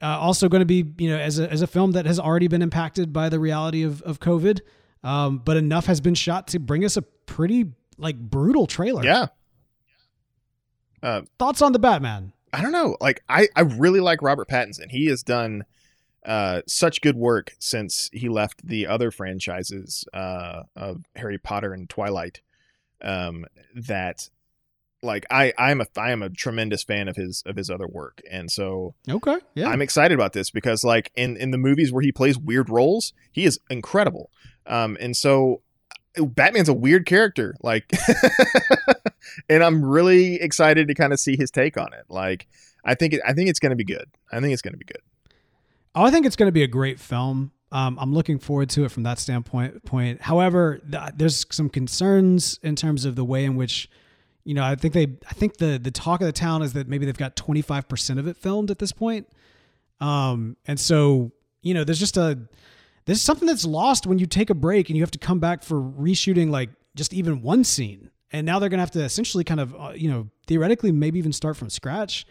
[0.00, 2.48] uh also going to be you know as a as a film that has already
[2.48, 4.60] been impacted by the reality of of COVID.
[5.02, 7.66] Um, but enough has been shot to bring us a pretty
[7.98, 9.04] like brutal trailer.
[9.04, 9.26] Yeah.
[11.04, 12.32] Uh, Thoughts on the Batman?
[12.52, 12.96] I don't know.
[13.00, 14.90] Like I, I really like Robert Pattinson.
[14.90, 15.64] He has done
[16.24, 21.88] uh, such good work since he left the other franchises uh, of Harry Potter and
[21.90, 22.40] Twilight.
[23.02, 23.44] Um,
[23.74, 24.30] that
[25.02, 28.22] like I I'm a I am a tremendous fan of his of his other work,
[28.30, 32.02] and so okay, yeah, I'm excited about this because like in in the movies where
[32.02, 34.30] he plays weird roles, he is incredible.
[34.66, 35.60] Um, and so
[36.16, 37.90] Batman's a weird character, like,
[39.48, 42.04] and I'm really excited to kind of see his take on it.
[42.08, 42.46] Like,
[42.84, 44.06] I think it, I think it's going to be good.
[44.32, 45.00] I think it's going to be good.
[45.94, 47.52] Oh, I think it's going to be a great film.
[47.72, 49.84] Um, I'm looking forward to it from that standpoint.
[49.84, 50.22] Point.
[50.22, 53.88] However, th- there's some concerns in terms of the way in which,
[54.44, 56.88] you know, I think they, I think the the talk of the town is that
[56.88, 59.26] maybe they've got 25 percent of it filmed at this point.
[60.00, 61.32] Um, and so
[61.64, 62.38] you know, there's just a
[63.06, 65.38] this is something that's lost when you take a break and you have to come
[65.38, 68.10] back for reshooting like just even one scene.
[68.32, 71.18] And now they're going to have to essentially kind of, uh, you know, theoretically maybe
[71.18, 72.26] even start from scratch.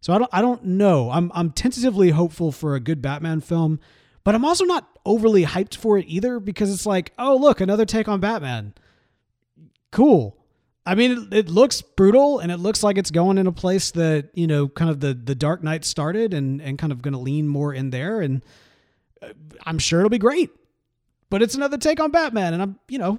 [0.00, 1.10] So I don't I don't know.
[1.10, 3.80] I'm I'm tentatively hopeful for a good Batman film,
[4.24, 7.84] but I'm also not overly hyped for it either because it's like, oh, look, another
[7.86, 8.74] take on Batman.
[9.90, 10.36] Cool.
[10.84, 13.90] I mean, it, it, looks brutal and it looks like it's going in a place
[13.92, 17.14] that, you know, kind of the the Dark Knight started and and kind of going
[17.14, 18.44] to lean more in there and
[19.64, 20.50] I'm sure it'll be great.
[21.28, 23.18] But it's another take on Batman, and I'm, you know,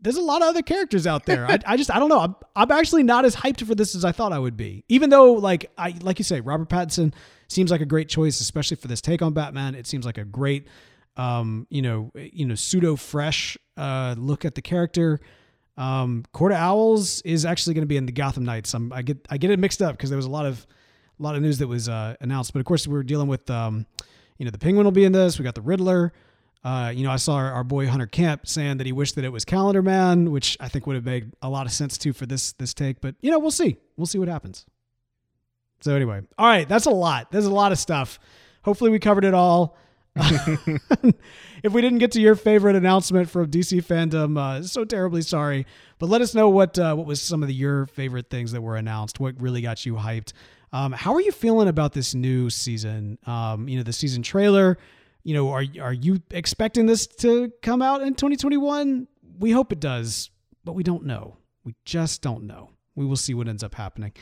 [0.00, 1.44] there's a lot of other characters out there.
[1.46, 2.20] I, I just, I don't know.
[2.20, 4.84] I'm, I'm actually not as hyped for this as I thought I would be.
[4.88, 7.12] Even though, like, I, like you say, Robert Pattinson
[7.48, 9.74] seems like a great choice, especially for this take on Batman.
[9.74, 10.68] It seems like a great,
[11.16, 15.18] um, you know, you know, pseudo fresh uh, look at the character.
[15.76, 18.72] Um, Court of Owls is actually going to be in the Gotham Knights.
[18.72, 20.64] I'm, I get, I get it mixed up because there was a lot of,
[21.18, 22.52] a lot of news that was uh, announced.
[22.52, 23.50] But of course, we we're dealing with.
[23.50, 23.86] Um,
[24.38, 25.38] you know, the Penguin will be in this.
[25.38, 26.12] We got the Riddler.
[26.64, 29.24] Uh, you know, I saw our, our, boy Hunter Kemp saying that he wished that
[29.24, 32.12] it was Calendar Man, which I think would have made a lot of sense too
[32.12, 33.00] for this this take.
[33.00, 33.76] But you know, we'll see.
[33.96, 34.66] We'll see what happens.
[35.80, 37.30] So anyway, all right, that's a lot.
[37.30, 38.18] There's a lot of stuff.
[38.64, 39.76] Hopefully, we covered it all.
[40.16, 45.66] if we didn't get to your favorite announcement from DC Fandome, uh, so terribly sorry.
[45.98, 48.60] But let us know what uh, what was some of the, your favorite things that
[48.60, 49.20] were announced.
[49.20, 50.32] What really got you hyped?
[50.72, 53.18] Um, how are you feeling about this new season?
[53.26, 54.78] Um, you know, the season trailer.
[55.22, 59.08] You know, are are you expecting this to come out in 2021?
[59.38, 60.30] We hope it does,
[60.64, 61.36] but we don't know.
[61.64, 62.70] We just don't know.
[62.94, 64.12] We will see what ends up happening.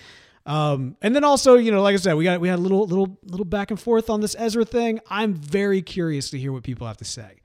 [0.47, 2.87] Um, and then also, you know, like I said, we got we had a little
[2.87, 5.01] little little back and forth on this Ezra thing.
[5.09, 7.41] I'm very curious to hear what people have to say.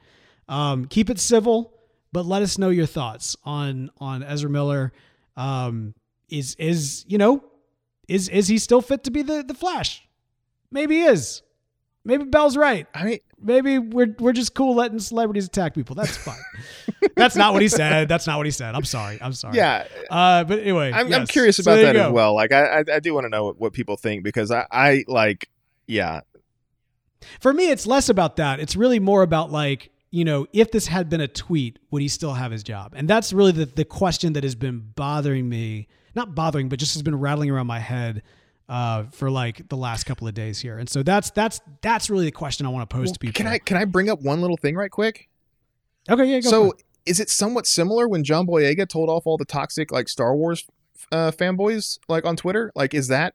[0.48, 1.74] Um, keep it civil,
[2.12, 4.92] but let us know your thoughts on on Ezra Miller.
[5.38, 5.94] Um,
[6.28, 7.44] is is you know
[8.10, 10.08] is is he still fit to be the the Flash?
[10.72, 11.42] Maybe he is.
[12.06, 12.88] Maybe Bell's right.
[12.94, 15.96] I mean, maybe we're we're just cool letting celebrities attack people.
[15.96, 16.40] That's fine.
[17.16, 18.08] That's not what he said.
[18.08, 18.76] That's not what he said.
[18.76, 19.20] I'm sorry.
[19.22, 19.58] I'm sorry.
[19.58, 19.86] Yeah.
[20.10, 21.20] Uh, but anyway, I'm, yes.
[21.20, 22.34] I'm curious about so that as well.
[22.34, 25.04] Like, I I, I do want to know what, what people think because I I
[25.08, 25.50] like
[25.88, 26.22] yeah.
[27.42, 28.60] For me, it's less about that.
[28.60, 32.08] It's really more about like you know, if this had been a tweet, would he
[32.08, 32.94] still have his job?
[32.96, 36.94] And that's really the the question that has been bothering me not bothering, but just
[36.94, 38.24] has been rattling around my head
[38.68, 40.78] uh, for like the last couple of days here.
[40.78, 43.34] And so that's that's that's really the question I want to pose well, to people.
[43.34, 45.28] Can I can I bring up one little thing right quick?
[46.10, 46.42] Okay, yeah.
[46.42, 46.74] so
[47.06, 50.66] is it somewhat similar when John Boyega told off all the toxic like Star Wars
[51.12, 52.72] uh, fanboys like on Twitter?
[52.76, 53.34] Like, is that?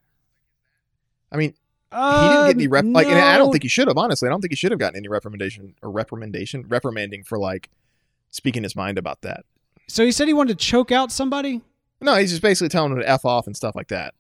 [1.33, 1.55] I mean,
[1.91, 2.85] uh, he didn't get any rep.
[2.85, 2.93] No.
[2.93, 3.99] Like, and I don't think he should have.
[3.99, 7.71] Honestly, I don't think he should have gotten any reprimandation or reprimandation, reprimanding for like
[8.31, 9.45] speaking his mind about that.
[9.89, 11.61] So he said he wanted to choke out somebody.
[12.05, 14.15] No, he's just basically telling him to f off and stuff like that.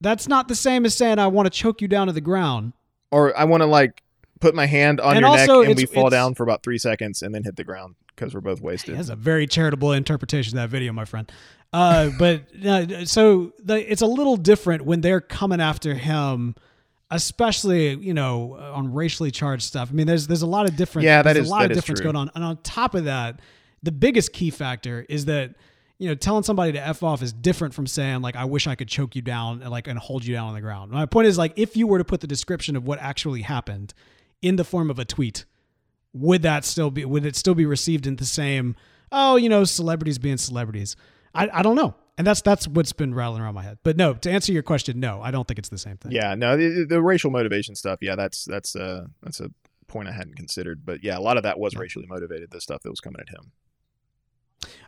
[0.00, 2.72] That's not the same as saying I want to choke you down to the ground.
[3.10, 4.02] Or I want to like
[4.40, 6.78] put my hand on and your also, neck and we fall down for about three
[6.78, 8.96] seconds and then hit the ground because we're both wasted.
[8.98, 11.30] That's a very charitable interpretation of that video, my friend.
[11.72, 16.54] Uh, but uh, so the, it's a little different when they're coming after him
[17.10, 19.88] especially you know on racially charged stuff.
[19.90, 21.64] I mean, there's there's a lot of different Yeah, that there's is- a lot that
[21.66, 22.12] of is difference true.
[22.12, 23.40] going on, and on top of that,
[23.82, 25.54] the biggest key factor is that
[25.98, 28.74] you know telling somebody to f off is different from saying like I wish I
[28.74, 30.90] could choke you down and like and hold you down on the ground.
[30.90, 33.94] My point is like if you were to put the description of what actually happened
[34.42, 35.44] in the form of a tweet,
[36.12, 38.76] would that still be would it still be received in the same
[39.12, 40.96] oh you know celebrities being celebrities?
[41.34, 41.94] I I don't know.
[42.16, 43.78] And that's that's what's been rattling around my head.
[43.82, 46.12] But no, to answer your question, no, I don't think it's the same thing.
[46.12, 47.98] Yeah, no, the, the racial motivation stuff.
[48.02, 49.50] Yeah, that's that's uh that's a
[49.88, 50.84] point I hadn't considered.
[50.84, 52.52] But yeah, a lot of that was racially motivated.
[52.52, 53.50] The stuff that was coming at him.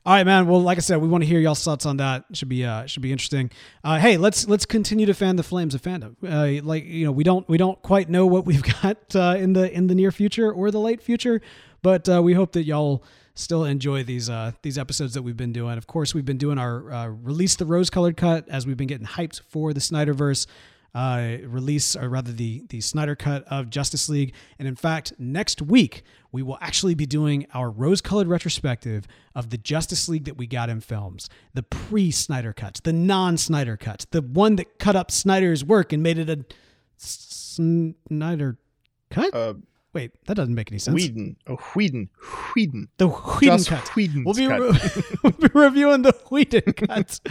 [0.05, 0.47] All right, man.
[0.47, 2.25] Well, like I said, we want to hear y'all's thoughts on that.
[2.33, 3.51] Should be uh, should be interesting.
[3.83, 6.17] Uh, hey, let's let's continue to fan the flames of fandom.
[6.23, 9.53] Uh, like you know, we don't we don't quite know what we've got uh, in
[9.53, 11.41] the in the near future or the late future,
[11.83, 13.03] but uh, we hope that y'all
[13.37, 15.79] still enjoy these uh, these episodes that we've been doing.
[15.79, 18.89] Of course, we've been doing our uh, release the rose colored cut as we've been
[18.89, 20.47] getting hyped for the Snyderverse
[20.95, 24.35] uh, release, or rather the the Snyder cut of Justice League.
[24.59, 26.03] And in fact, next week
[26.37, 30.47] we will actually be doing our rose colored retrospective of the Justice League that we
[30.47, 34.95] got in films, the pre Snyder cuts, the non Snyder cuts, the one that cut
[34.95, 36.45] up Snyder's work and made it a
[36.99, 38.59] Snyder
[39.11, 39.35] cut.
[39.35, 39.55] Uh,
[39.95, 40.95] Wait, that doesn't make any sense.
[40.95, 42.11] Whedon, oh Whedon,
[42.55, 42.89] Whedon.
[42.99, 43.97] The Whedon Just cut.
[43.97, 44.61] Whedon's We'll be, cut.
[44.61, 47.23] re- we'll be reviewing the Whedon cuts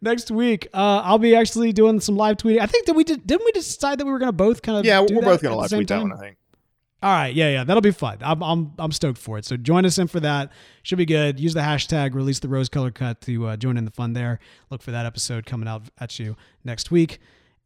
[0.00, 0.66] next week.
[0.72, 2.60] Uh, I'll be actually doing some live tweeting.
[2.60, 3.26] I think that we did.
[3.26, 4.86] Didn't we decide that we were going to both kind of?
[4.86, 6.12] Yeah, do we're both gonna at the live tweet that one.
[6.14, 6.36] I think.
[7.02, 8.18] All right, yeah, yeah, that'll be fun.
[8.22, 9.44] I'm, I'm, I'm stoked for it.
[9.44, 10.50] So join us in for that.
[10.82, 11.38] Should be good.
[11.38, 14.40] Use the hashtag release the rose color cut to uh, join in the fun there.
[14.70, 17.18] Look for that episode coming out at you next week.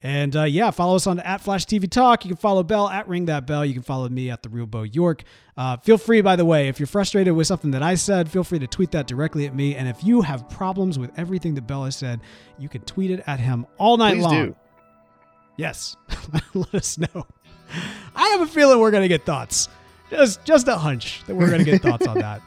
[0.03, 2.24] And uh, yeah, follow us on at Flash TV Talk.
[2.24, 3.64] You can follow Bell at Ring That Bell.
[3.64, 5.24] You can follow me at the Real Bo York.
[5.57, 8.43] Uh, feel free, by the way, if you're frustrated with something that I said, feel
[8.43, 9.76] free to tweet that directly at me.
[9.76, 12.20] And if you have problems with everything that Bell has said,
[12.59, 14.47] you can tweet it at him all night Please long.
[14.47, 14.57] do.
[15.59, 15.97] Yes,
[16.55, 17.26] let us know.
[18.16, 19.68] I have a feeling we're gonna get thoughts.
[20.11, 22.43] Just just a hunch that we're gonna get thoughts on that.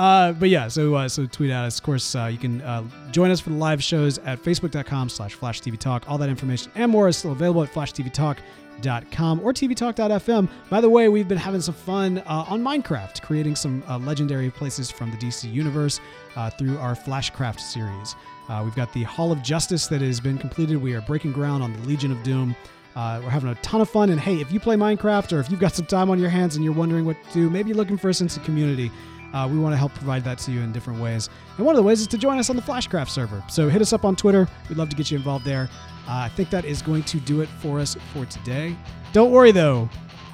[0.00, 1.78] Uh, but yeah, so uh, so tweet at us.
[1.78, 5.34] Of course, uh, you can uh, join us for the live shows at facebook.com slash
[5.34, 6.04] flash TV talk.
[6.08, 10.48] All that information and more is still available at flashtvtalk.com or tvtalk.fm.
[10.70, 14.50] By the way, we've been having some fun uh, on Minecraft, creating some uh, legendary
[14.50, 16.00] places from the DC universe
[16.34, 18.14] uh, through our Flashcraft series.
[18.48, 20.76] Uh, we've got the Hall of Justice that has been completed.
[20.78, 22.56] We are breaking ground on the Legion of Doom.
[22.96, 24.10] Uh, we're having a ton of fun.
[24.10, 26.56] And hey, if you play Minecraft or if you've got some time on your hands
[26.56, 28.90] and you're wondering what to do, maybe you're looking for a sense of community,
[29.32, 31.28] uh, we want to help provide that to you in different ways.
[31.56, 33.42] And one of the ways is to join us on the Flashcraft server.
[33.48, 34.48] So hit us up on Twitter.
[34.68, 35.68] We'd love to get you involved there.
[36.08, 38.76] Uh, I think that is going to do it for us for today.
[39.12, 39.88] Don't worry though,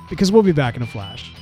[0.08, 1.32] because we'll be back in a flash.